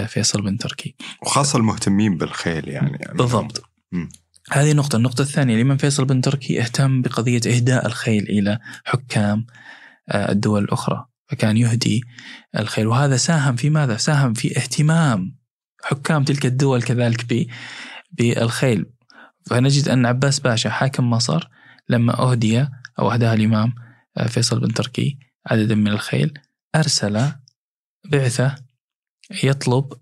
[0.09, 0.95] فيصل بن تركي.
[1.23, 3.63] وخاصة المهتمين بالخيل يعني, يعني بالضبط.
[3.93, 4.09] مم.
[4.51, 4.97] هذه نقطة.
[4.97, 9.47] النقطة الثانية الإمام فيصل بن تركي اهتم بقضية إهداء الخيل إلى حكام
[10.09, 12.03] آه، الدول الأخرى فكان يهدي
[12.59, 12.87] الخيل.
[12.87, 15.37] وهذا ساهم في ماذا؟ ساهم في اهتمام
[15.85, 17.47] حكام تلك الدول كذلك ب-
[18.13, 18.87] بالخيل.
[19.47, 21.49] فنجد أن عباس باشا حاكم مصر
[21.89, 22.67] لما أهدي
[22.99, 23.75] أو أهداها الإمام
[24.17, 26.39] آه، فيصل بن تركي عددا من الخيل
[26.77, 27.33] أرسل
[28.05, 28.55] بعثة
[29.43, 29.93] يطلب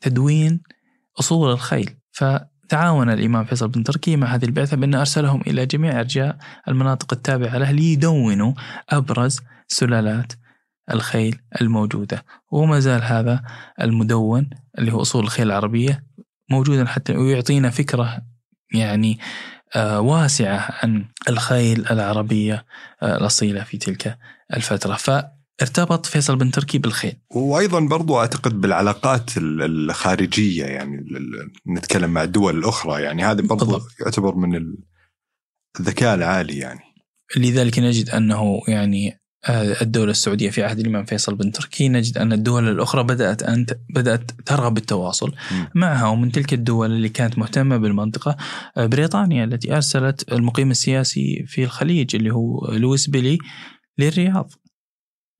[0.00, 0.60] تدوين
[1.20, 1.96] أصول الخيل.
[2.12, 7.58] فتعاون الإمام فيصل بن تركي مع هذه البعثة بأن أرسلهم إلى جميع أرجاء المناطق التابعة
[7.58, 8.52] له ليدونوا
[8.88, 10.32] أبرز سلالات
[10.90, 12.24] الخيل الموجودة.
[12.52, 13.42] وما زال هذا
[13.80, 16.04] المدون اللي هو أصول الخيل العربية
[16.50, 18.22] موجودا حتى ويعطينا فكرة
[18.74, 19.18] يعني
[19.76, 22.64] آه، واسعة عن الخيل العربية
[23.02, 24.18] آه، الأصيلة في تلك
[24.54, 25.37] الفترة.
[25.58, 31.06] فارتبط فيصل بن تركي بالخيل وأيضا برضو أعتقد بالعلاقات ال- الخارجية يعني
[31.68, 33.88] نتكلم مع الدول الأخرى يعني هذا برضو بالضبط.
[34.00, 34.76] يعتبر من ال-
[35.80, 36.80] الذكاء العالي يعني
[37.36, 42.32] لذلك نجد أنه يعني آه، الدولة السعودية في عهد الإمام فيصل بن تركي نجد أن
[42.32, 45.68] الدول الأخرى بدأت أن بدأت ترغب بالتواصل مم.
[45.74, 48.36] معها ومن تلك الدول اللي كانت مهتمة بالمنطقة
[48.76, 53.38] آه، بريطانيا التي أرسلت المقيم السياسي في الخليج اللي هو لويس بيلي
[53.98, 54.52] للرياض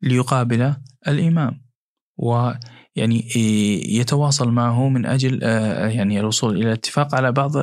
[0.03, 0.75] ليقابل
[1.09, 1.69] الإمام.
[2.17, 7.57] ويعني إيه، يتواصل معه من أجل آه، يعني الوصول إلى اتفاق على بعض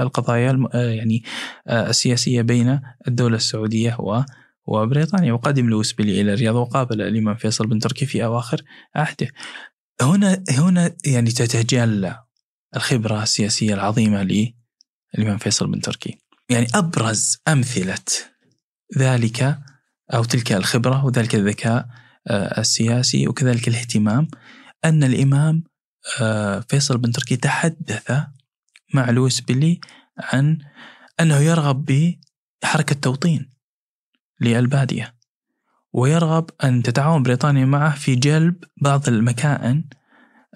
[0.00, 1.22] القضايا آه، يعني
[1.66, 4.22] آه، السياسية بين الدولة السعودية و
[4.66, 5.32] وبريطانيا.
[5.32, 8.62] وقدم لويس بيلي إلى الرياض وقابل الإمام فيصل بن تركي في أواخر
[8.94, 9.28] عهده.
[10.02, 12.22] هنا هنا يعني تتجلى
[12.76, 16.18] الخبرة السياسية العظيمة للإمام فيصل بن تركي.
[16.50, 18.04] يعني أبرز أمثلة
[18.98, 19.58] ذلك
[20.14, 21.88] أو تلك الخبرة وذلك الذكاء
[22.26, 24.28] آه، السياسي وكذلك الاهتمام
[24.84, 25.64] أن الإمام
[26.20, 28.12] آه، فيصل بن تركي تحدث
[28.94, 29.80] مع لويس بيلي
[30.18, 30.58] عن
[31.20, 32.14] أنه يرغب
[32.62, 33.50] بحركة توطين
[34.40, 35.14] للبادية
[35.92, 39.84] ويرغب أن تتعاون بريطانيا معه في جلب بعض المكائن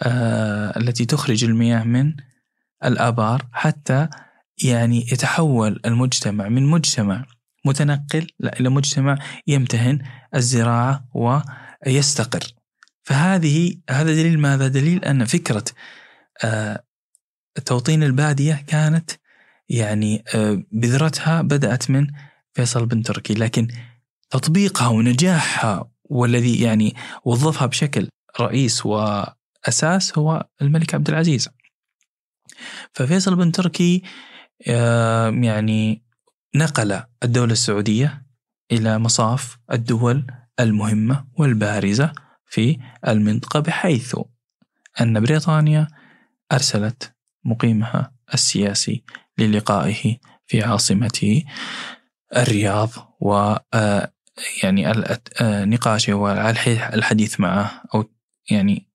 [0.02, 2.14] آه، التي تخرج المياه من
[2.84, 4.08] الآبار حتى
[4.64, 7.26] يعني يتحول المجتمع من مجتمع
[7.64, 9.98] متنقل لا إلى مجتمع يمتهن
[10.34, 12.54] الزراعة ويستقر.
[13.02, 15.64] فهذه هذا دليل ماذا؟ دليل أن فكرة
[16.44, 16.84] آه،
[17.64, 19.10] توطين البادية كانت
[19.68, 22.06] يعني آه، بذرتها بدأت من
[22.52, 23.34] فيصل بن تركي.
[23.34, 23.68] لكن
[24.30, 26.94] تطبيقها ونجاحها والذي يعني
[27.24, 28.08] وظفها بشكل
[28.40, 31.48] رئيس وأساس هو الملك عبد العزيز.
[32.92, 34.02] ففيصل بن تركي
[34.68, 36.09] آه، يعني
[36.54, 38.26] نقل الدولة السعودية
[38.72, 40.26] إلى مصاف الدول
[40.60, 42.12] المهمة والبارزة
[42.46, 42.78] في
[43.08, 44.16] المنطقة بحيث
[45.00, 45.88] أن بريطانيا
[46.52, 49.04] أرسلت مقيمها السياسي
[49.38, 51.44] للقائه في عاصمته
[52.36, 52.90] الرياض
[53.20, 54.12] و آه،
[54.62, 54.90] يعني
[55.40, 58.04] آه، نقاشه والحديث معه أو
[58.50, 58.90] يعني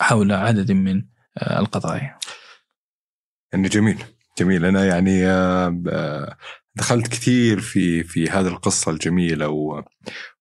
[0.00, 1.04] حول عدد من
[1.38, 2.18] آه، القضايا.
[3.52, 4.04] يعني جميل.
[4.40, 5.26] جميل أنا يعني
[6.74, 9.82] دخلت كثير في في هذه القصة الجميلة و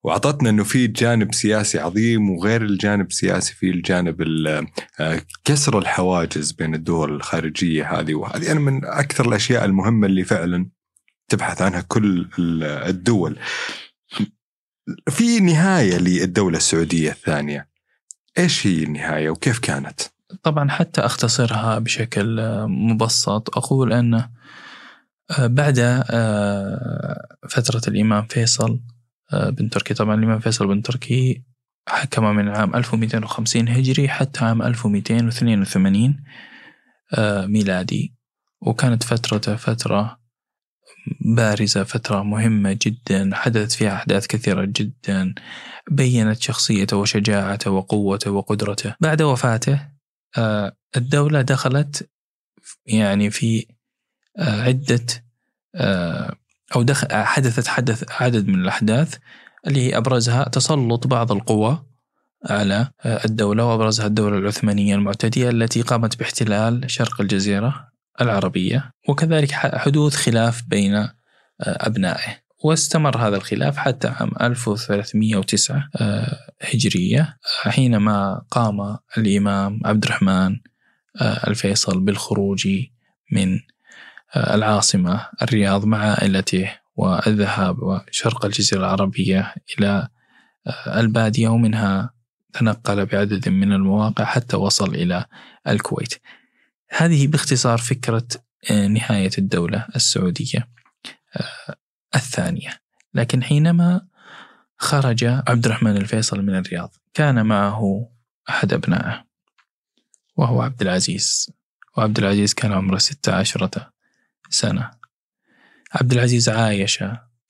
[0.03, 4.21] وأعطتنا إنه في جانب سياسي عظيم وغير الجانب السياسي في الجانب
[5.45, 10.69] كسر الحواجز بين الدول الخارجية هذه وهذه أنا من أكثر الأشياء المهمة اللي فعلا
[11.27, 12.27] تبحث عنها كل
[12.63, 13.39] الدول.
[15.09, 17.69] في نهاية للدولة السعودية الثانية.
[18.37, 20.01] إيش هي النهاية وكيف كانت؟
[20.43, 23.57] طبعا حتى أختصرها بشكل مبسط.
[23.57, 24.29] أقول انه
[25.39, 25.79] آه، بعد
[26.11, 28.79] آه، فترة الإمام فيصل
[29.33, 29.93] آه، بن تركي.
[29.93, 31.43] طبعا الإمام فيصل بن تركي
[31.87, 36.23] حكم من عام 1250 هجري حتى عام 1282
[37.47, 38.15] ميلادي.
[38.61, 40.19] وكانت فترته فترة
[41.21, 43.29] بارزة فترة مهمة جدا.
[43.33, 45.33] حدثت فيها أحداث كثيرة جدا.
[45.91, 48.95] بينت شخصيته وشجاعته وقوته وقدرته.
[49.01, 49.98] بعد وفاته
[50.97, 52.09] الدولة دخلت
[52.85, 53.65] يعني في
[54.37, 55.05] عدة
[55.75, 56.35] آه،
[56.75, 59.15] أو دخل حدثت حدث عدد من الأحداث
[59.67, 61.85] اللي هي أبرزها تسلط بعض القوى
[62.49, 67.89] على آه، الدولة وأبرزها الدولة العثمانية المعتدية التي قامت باحتلال شرق الجزيرة
[68.21, 71.11] العربية وكذلك حدوث خلاف بين آه،
[71.59, 72.48] أبنائه.
[72.63, 75.89] واستمر هذا الخلاف حتى عام 1309
[76.61, 80.57] هجرية حينما قام الإمام عبد الرحمن
[81.21, 82.67] الفيصل بالخروج
[83.31, 83.59] من
[84.37, 90.07] العاصمة الرياض مع عائلته والذهاب وشرق الجزيرة العربية إلى
[90.67, 92.13] آه، البادية ومنها
[92.53, 95.25] تنقل بعدد من المواقع حتى وصل إلى
[95.67, 96.13] الكويت.
[96.89, 98.27] هذه باختصار فكرة
[98.71, 100.67] آه، نهاية الدولة السعودية.
[101.35, 101.75] آه،
[102.15, 102.81] الثانية.
[103.13, 104.07] لكن حينما
[104.77, 108.09] خرج عبد الرحمن الفيصل من الرياض كان معه
[108.49, 109.25] أحد أبنائه
[110.35, 111.51] وهو عبد العزيز.
[111.97, 113.93] وعبد العزيز كان عمره ستة عشرة
[114.49, 114.91] سنة.
[115.93, 117.03] عبد العزيز عايش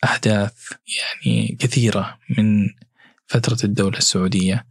[0.03, 0.53] أحداث
[0.97, 2.70] يعني كثيرة من
[3.28, 4.68] فترة الدولة السعودية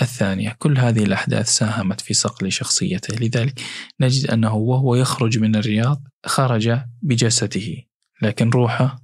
[0.00, 0.56] الثانية.
[0.58, 3.14] كل هذه الأحداث ساهمت في صقل شخصيته.
[3.16, 3.60] لذلك
[4.00, 7.76] نجد أنه وهو يخرج من الرياض خرج بجسده
[8.22, 9.01] لكن روحه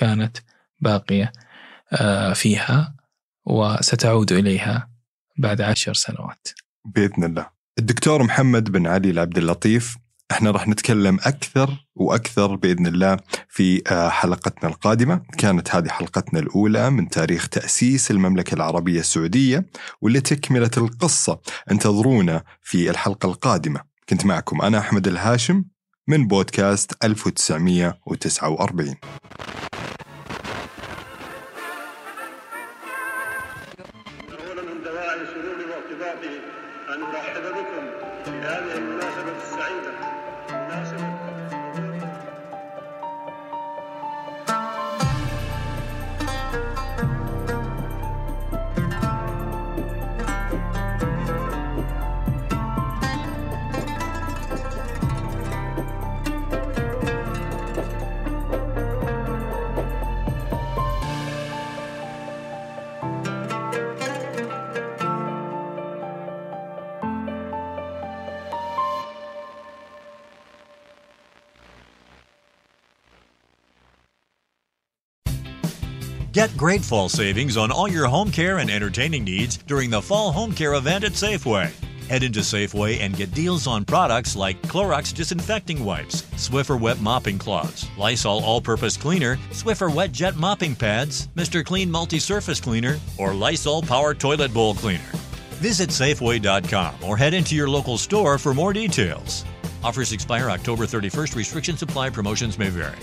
[0.00, 0.36] كانت
[0.80, 1.32] باقية
[1.92, 2.94] آه، فيها
[3.46, 4.88] وستعود إليها
[5.38, 6.48] بعد عشر سنوات.
[6.84, 7.46] بإذن الله.
[7.78, 9.96] الدكتور محمد بن علي العبد اللطيف
[10.30, 13.16] إحنا راح نتكلم أكثر وأكثر بإذن الله
[13.48, 19.66] في آه، حلقتنا القادمة، كانت هذه حلقتنا الأولى من تاريخ تأسيس المملكة العربية السعودية
[20.00, 21.40] واللي تكمله القصة،
[21.70, 25.64] انتظرونا في الحلقة القادمة، كنت معكم أنا أحمد الهاشم
[26.08, 28.96] من بودكاست 1949.
[76.70, 80.52] Great fall savings on all your home care and entertaining needs during the fall home
[80.52, 81.68] care event at Safeway.
[82.08, 87.40] Head into Safeway and get deals on products like Clorox disinfecting wipes, Swiffer wet mopping
[87.40, 91.64] cloths, Lysol all-purpose cleaner, Swiffer wet jet mopping pads, Mr.
[91.64, 95.10] Clean multi-surface cleaner, or Lysol power toilet bowl cleaner.
[95.58, 99.44] Visit safeway.com or head into your local store for more details.
[99.82, 101.34] Offers expire October 31st.
[101.34, 102.10] Restrictions apply.
[102.10, 102.94] Promotions may vary.